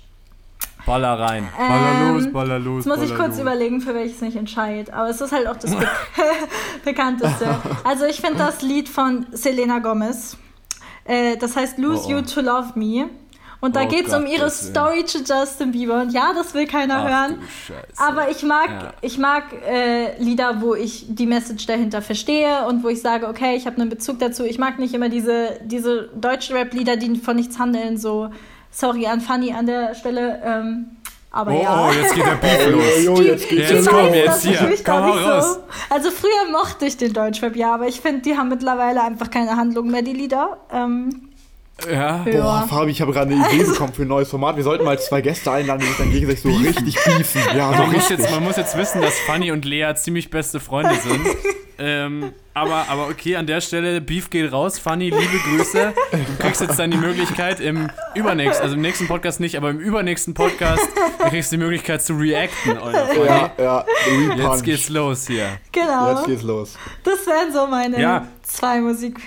[0.84, 1.48] Baller rein.
[1.56, 2.84] Baller los, baller los.
[2.84, 3.40] Jetzt muss ich kurz los.
[3.40, 4.92] überlegen, für welches mich entscheide.
[4.92, 5.86] Aber es ist halt auch das Be
[6.84, 7.58] bekannteste.
[7.84, 10.36] Also ich finde das Lied von Selena Gomez.
[11.04, 12.10] Äh, das heißt Lose oh, oh.
[12.12, 13.08] You to Love Me.
[13.64, 16.02] Und da oh geht es um ihre Story zu Justin Bieber.
[16.02, 17.38] Und ja, das will keiner Ach, hören.
[17.96, 18.92] Aber ich mag, ja.
[19.00, 23.56] ich mag äh, Lieder, wo ich die Message dahinter verstehe und wo ich sage, okay,
[23.56, 24.44] ich habe einen Bezug dazu.
[24.44, 27.96] Ich mag nicht immer diese, diese deutschen Rap-Lieder, die von nichts handeln.
[27.96, 28.28] So,
[28.70, 30.42] sorry an Fanny an der Stelle.
[30.44, 30.96] Ähm,
[31.34, 31.88] aber oh, ja.
[31.88, 33.08] Oh, jetzt geht der Beef los.
[33.08, 34.78] Oh, jetzt geht's jetzt komm, jetzt hier.
[34.84, 35.54] Komm raus.
[35.54, 35.60] So.
[35.90, 39.56] Also früher mochte ich den Deutschrap, ja, aber ich finde, die haben mittlerweile einfach keine
[39.56, 40.58] Handlung mehr, die Lieder.
[40.72, 41.33] Ähm,
[41.90, 42.24] ja.
[42.24, 44.56] Boah, Fabi, ich habe gerade eine Idee bekommen für ein neues Format.
[44.56, 47.42] Wir sollten mal zwei Gäste einladen, die sich dann gegenseitig so richtig beefen.
[47.56, 50.60] Ja, so man, muss jetzt, man muss jetzt wissen, dass Fanny und Lea ziemlich beste
[50.60, 51.26] Freunde sind.
[51.78, 54.78] ähm, aber, aber okay, an der Stelle, Beef geht raus.
[54.78, 55.92] Fanny, liebe Grüße.
[56.12, 59.80] Du kriegst jetzt dann die Möglichkeit im übernächsten, also im nächsten Podcast nicht, aber im
[59.80, 60.86] übernächsten Podcast
[61.28, 62.78] kriegst du die Möglichkeit zu reacten.
[63.26, 63.84] Ja, ja.
[64.36, 65.48] Jetzt geht's los hier.
[65.72, 66.12] Genau.
[66.12, 66.78] Jetzt geht's los.
[67.02, 68.28] Das wären so meine ja.
[68.42, 69.20] zwei Musik.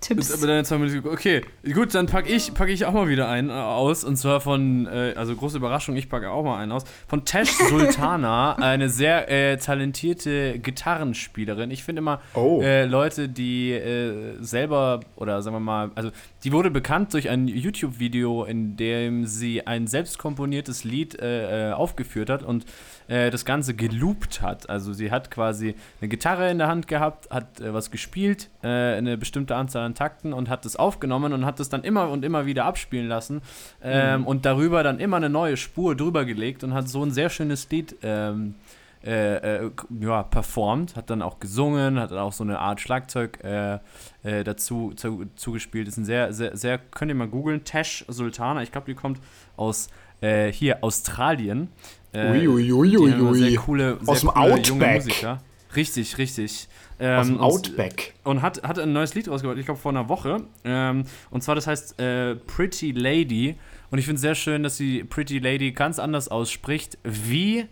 [0.00, 0.32] Tipps.
[0.32, 1.06] Aber deine zwei Minuten.
[1.06, 1.42] Okay,
[1.74, 4.02] gut, dann packe ich, pack ich auch mal wieder einen äh, aus.
[4.02, 6.84] Und zwar von, äh, also große Überraschung, ich packe auch mal einen aus.
[7.06, 11.70] Von Tesh Sultana, eine sehr äh, talentierte Gitarrenspielerin.
[11.70, 12.62] Ich finde immer oh.
[12.62, 16.10] Äh, Leute, die äh, selber, oder sagen wir mal, also
[16.44, 22.30] die wurde bekannt durch ein YouTube-Video, in dem sie ein selbst komponiertes Lied äh, aufgeführt
[22.30, 22.42] hat.
[22.42, 22.64] Und
[23.08, 24.70] das Ganze geloopt hat.
[24.70, 29.56] Also sie hat quasi eine Gitarre in der Hand gehabt, hat was gespielt, eine bestimmte
[29.56, 32.64] Anzahl an Takten und hat das aufgenommen und hat das dann immer und immer wieder
[32.64, 33.42] abspielen lassen
[33.82, 34.26] ähm, mhm.
[34.26, 37.68] und darüber dann immer eine neue Spur drüber gelegt und hat so ein sehr schönes
[37.70, 38.54] Lied ähm,
[39.02, 43.42] äh, äh, ja, performt, hat dann auch gesungen, hat dann auch so eine Art Schlagzeug
[43.42, 43.78] äh,
[44.22, 45.88] äh, dazu zu, zugespielt.
[45.88, 49.18] Ist ein sehr, sehr, sehr, könnt ihr mal googeln, Tash Sultana, ich glaube, die kommt
[49.56, 49.88] aus
[50.20, 51.68] äh, hier Australien.
[52.12, 53.34] Äh, Uiuiuiui.
[53.38, 54.66] Sehr coole, sehr Aus dem coole Outback.
[54.66, 55.38] junge Musiker.
[55.76, 56.68] Richtig, richtig.
[56.98, 58.14] Ähm, Aus dem Outback.
[58.24, 60.42] Und, und, hat, hat ein neues Lied rausgebracht, ich glaube vor einer Woche.
[60.64, 63.56] Ähm, und zwar, das heißt äh, Pretty Lady.
[63.90, 67.66] Und ich finde es sehr schön, dass sie Pretty Lady ganz anders ausspricht, wie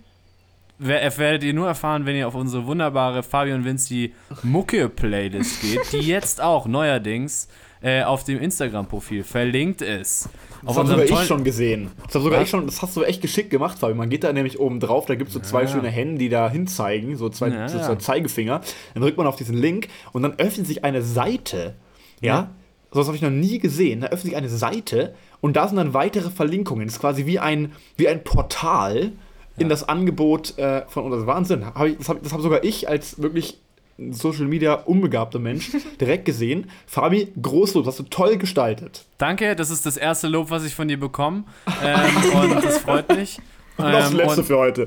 [0.79, 6.41] werdet ihr nur erfahren, wenn ihr auf unsere wunderbare Fabian Vinci Mucke-Playlist geht, die jetzt
[6.41, 7.49] auch neuerdings
[7.81, 10.29] äh, auf dem Instagram-Profil verlinkt ist.
[10.65, 11.91] Das habe sogar ich schon gesehen.
[12.07, 13.95] Das, hab sogar ich schon, das hast du echt geschickt gemacht, Fabi.
[13.95, 15.69] Man geht da nämlich oben drauf, da gibt es so zwei ja.
[15.69, 18.61] schöne Hände, die da hinzeigen, so zwei, ja, so zwei Zeigefinger.
[18.95, 21.75] Dann drückt man auf diesen Link und dann öffnet sich eine Seite.
[22.21, 22.35] Ja?
[22.35, 22.51] ja.
[22.91, 24.01] So was habe ich noch nie gesehen.
[24.01, 26.87] Da öffnet sich eine Seite und da sind dann weitere Verlinkungen.
[26.87, 29.13] Das ist quasi wie ein, wie ein Portal
[29.59, 31.13] in das Angebot äh, von uns.
[31.13, 31.67] Das ist Wahnsinn.
[31.67, 33.61] Hab ich, das habe hab sogar ich als wirklich
[34.11, 35.71] Social Media unbegabter Mensch
[36.01, 36.71] direkt gesehen.
[36.87, 39.07] Fabi, Großlob, hast du toll gestaltet.
[39.19, 41.45] Danke, das ist das erste Lob, was ich von dir bekomme.
[41.83, 43.39] Ähm, und das freut mich.
[43.85, 44.87] Und ähm, das letzte und, für heute.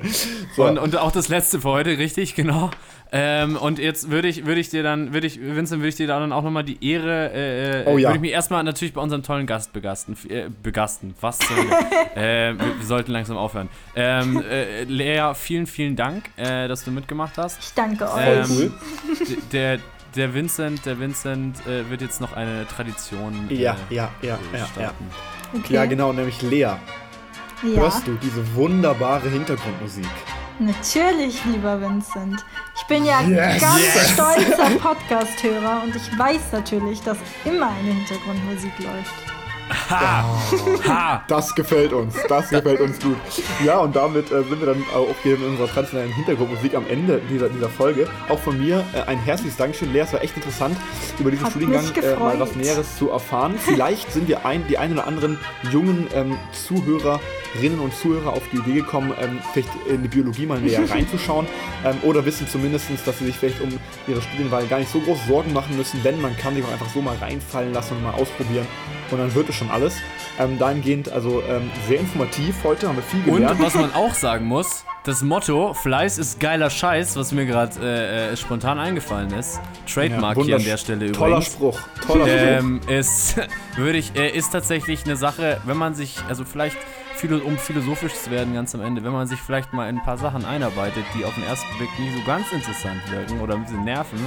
[0.56, 0.66] So.
[0.66, 2.72] Und, und, auch das letzte für heute, richtig, genau.
[3.14, 6.08] Ähm, und jetzt würde ich, würd ich dir dann, würde ich, Vincent, würde ich dir
[6.08, 8.10] dann auch nochmal die Ehre, äh, oh, ja.
[8.10, 10.18] würde ich mich erstmal natürlich bei unserem tollen Gast begasten.
[10.30, 11.58] Äh, begasten, was zur
[12.16, 13.70] äh, wir, wir, sollten langsam aufhören.
[13.96, 17.60] Ähm, äh, Lea, vielen, vielen Dank, äh, dass du mitgemacht hast.
[17.62, 18.26] Ich danke euch.
[18.26, 18.72] Ähm, cool.
[19.52, 19.80] Der,
[20.16, 24.92] der Vincent, der Vincent äh, wird jetzt noch eine Tradition ja, ja, ja, ja, ja.
[25.54, 25.74] Okay.
[25.74, 26.76] ja, genau, nämlich Lea.
[27.64, 27.82] Ja.
[27.82, 30.08] Hörst du diese wunderbare Hintergrundmusik?
[30.58, 32.44] Natürlich, lieber Vincent.
[32.76, 34.12] Ich bin ja yes, ganz yes.
[34.12, 39.31] stolzer Podcast-Hörer und ich weiß natürlich, dass immer eine Hintergrundmusik läuft.
[39.90, 40.26] Ha.
[40.88, 41.24] ha.
[41.28, 42.16] Das gefällt uns.
[42.28, 43.18] Das gefällt uns gut.
[43.66, 47.22] Ja, und damit äh, sind wir dann auch hier in unserer traditionellen Hintergrundmusik am Ende
[47.30, 48.08] dieser, dieser Folge.
[48.30, 49.94] Auch von mir äh, ein herzliches Dankeschön.
[49.94, 50.78] Lea, es war echt interessant,
[51.20, 53.56] über diesen Hat Studiengang äh, mal was Näheres zu erfahren.
[53.58, 55.40] Vielleicht sind wir ein, die ein oder anderen
[55.72, 60.60] jungen ähm, Zuhörerinnen und Zuhörer auf die Idee gekommen, ähm, vielleicht in die Biologie mal
[60.60, 61.48] näher reinzuschauen.
[61.86, 63.70] Ähm, oder wissen zumindest, dass sie sich vielleicht um
[64.08, 66.90] ihre Studienwahl gar nicht so große Sorgen machen müssen, denn man kann sich auch einfach
[66.90, 68.68] so mal reinfallen lassen und mal ausprobieren.
[69.12, 69.96] Und dann wird es schon alles.
[70.40, 73.60] Ähm, dahingehend, also ähm, sehr informativ heute, haben wir viel gelernt.
[73.60, 77.74] Und was man auch sagen muss, das Motto, Fleiß ist geiler Scheiß, was mir gerade
[77.82, 79.60] äh, äh, spontan eingefallen ist,
[79.92, 81.18] Trademark ja, hier an der Stelle übrigens.
[81.18, 82.94] Toller Spruch, toller ähm, Spruch.
[82.94, 83.36] Ist,
[83.76, 86.78] würde ich, äh, ist tatsächlich eine Sache, wenn man sich, also vielleicht
[87.46, 90.18] um philosophisch zu werden ganz am Ende, wenn man sich vielleicht mal in ein paar
[90.18, 93.84] Sachen einarbeitet, die auf den ersten Blick nicht so ganz interessant wirken oder ein bisschen
[93.84, 94.18] nerven,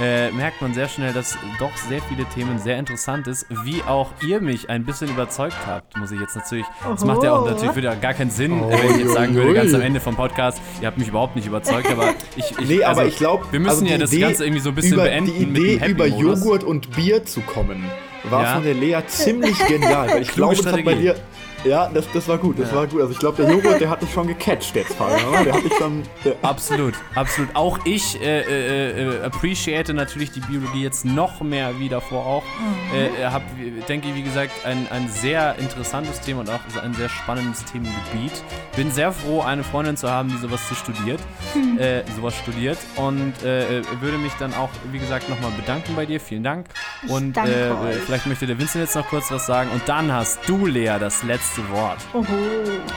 [0.00, 4.10] äh, merkt man sehr schnell, dass doch sehr viele Themen sehr interessant ist, wie auch
[4.26, 6.64] ihr mich ein bisschen überzeugt habt, muss ich jetzt natürlich.
[6.84, 6.92] Oho.
[6.92, 9.54] Das macht ja auch natürlich wieder gar keinen Sinn, oh, wenn ich jetzt sagen würde,
[9.54, 12.50] ganz am Ende vom Podcast, ihr habt mich überhaupt nicht überzeugt, aber ich.
[12.58, 14.70] ich nee, also, aber ich glaube, wir müssen also ja das Idee, Ganze irgendwie so
[14.70, 15.54] ein bisschen über, beenden.
[15.54, 17.84] Die Idee, über Joghurt und Bier zu kommen,
[18.30, 18.54] war ja.
[18.54, 21.16] von der Lea ziemlich genial, weil ich glaube, das hat bei dir
[21.64, 22.76] ja, das, das war gut, das ja.
[22.76, 23.00] war gut.
[23.00, 25.44] Also ich glaube, der Joghurt, der hat dich schon gecatcht jetzt, Fabian, oder?
[25.44, 26.02] Der hat dich schon...
[26.24, 26.32] Ja.
[26.42, 27.54] Absolut, absolut.
[27.54, 32.42] Auch ich äh, äh, äh, appreciate natürlich die Biologie jetzt noch mehr wie davor auch.
[32.42, 32.96] Mhm.
[32.96, 33.42] Äh, hab,
[33.88, 38.32] denke ich, wie gesagt, ein, ein sehr interessantes Thema und auch ein sehr spannendes Themengebiet.
[38.76, 41.20] Bin sehr froh, eine Freundin zu haben, die sowas zu studiert,
[41.54, 41.78] mhm.
[41.78, 46.20] äh, sowas studiert und äh, würde mich dann auch, wie gesagt, nochmal bedanken bei dir.
[46.20, 46.66] Vielen Dank.
[47.08, 47.72] Und äh,
[48.06, 49.70] vielleicht möchte der Vincent jetzt noch kurz was sagen.
[49.70, 51.98] Und dann hast du, Lea, das letzte letzte Wort.
[52.14, 52.24] Oho.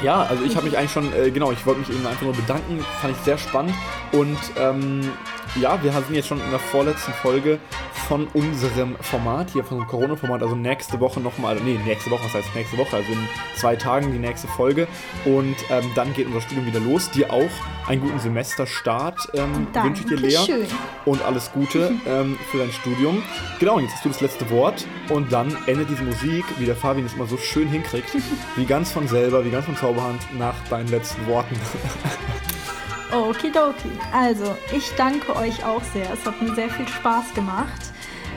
[0.03, 2.34] Ja, also ich habe mich eigentlich schon, äh, genau, ich wollte mich eben einfach nur
[2.34, 3.74] bedanken, fand ich sehr spannend.
[4.16, 5.01] Und ähm,
[5.59, 7.59] ja, wir sind jetzt schon in der vorletzten Folge
[8.07, 12.34] von unserem Format, hier von unserem Corona-Format, also nächste Woche nochmal, nee, nächste Woche, was
[12.34, 14.88] heißt nächste Woche, also in zwei Tagen die nächste Folge.
[15.26, 17.09] Und ähm, dann geht unser Studium wieder los.
[17.11, 17.49] Dir auch
[17.88, 20.38] einen guten Semesterstart ähm, wünsche ich dir, Lea.
[20.45, 20.68] Schön.
[21.05, 23.22] Und alles Gute ähm, für dein Studium.
[23.59, 24.86] Genau, und jetzt hast du das letzte Wort.
[25.09, 28.09] Und dann endet diese Musik, wie der Fabian es immer so schön hinkriegt,
[28.55, 31.55] wie ganz von selber, wie ganz von Zauberhand, nach deinen letzten Worten.
[33.12, 33.91] Okidoki.
[34.14, 36.12] Also, ich danke euch auch sehr.
[36.14, 37.82] Es hat mir sehr viel Spaß gemacht.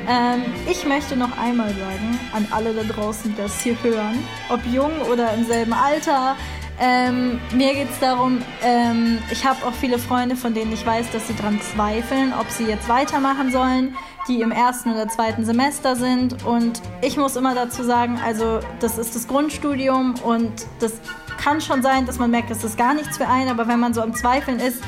[0.06, 4.64] Ähm, ich möchte noch einmal sagen an alle da draußen, die das hier hören, ob
[4.66, 6.36] jung oder im selben Alter,
[6.80, 11.10] ähm, mir geht es darum, ähm, ich habe auch viele Freunde, von denen ich weiß,
[11.10, 13.96] dass sie daran zweifeln, ob sie jetzt weitermachen sollen,
[14.28, 16.44] die im ersten oder zweiten Semester sind.
[16.44, 20.92] Und ich muss immer dazu sagen, also das ist das Grundstudium und das
[21.38, 23.94] kann schon sein, dass man merkt, das ist gar nichts für einen, aber wenn man
[23.94, 24.82] so am Zweifeln ist,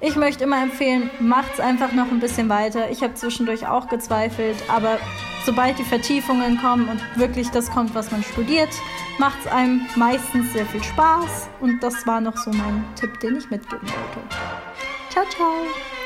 [0.00, 2.88] ich möchte immer empfehlen, macht es einfach noch ein bisschen weiter.
[2.90, 4.98] Ich habe zwischendurch auch gezweifelt, aber
[5.44, 8.70] sobald die Vertiefungen kommen und wirklich das kommt, was man studiert,
[9.18, 11.48] macht es einem meistens sehr viel Spaß.
[11.60, 14.36] Und das war noch so mein Tipp, den ich mitgeben wollte.
[15.10, 15.97] Ciao, ciao!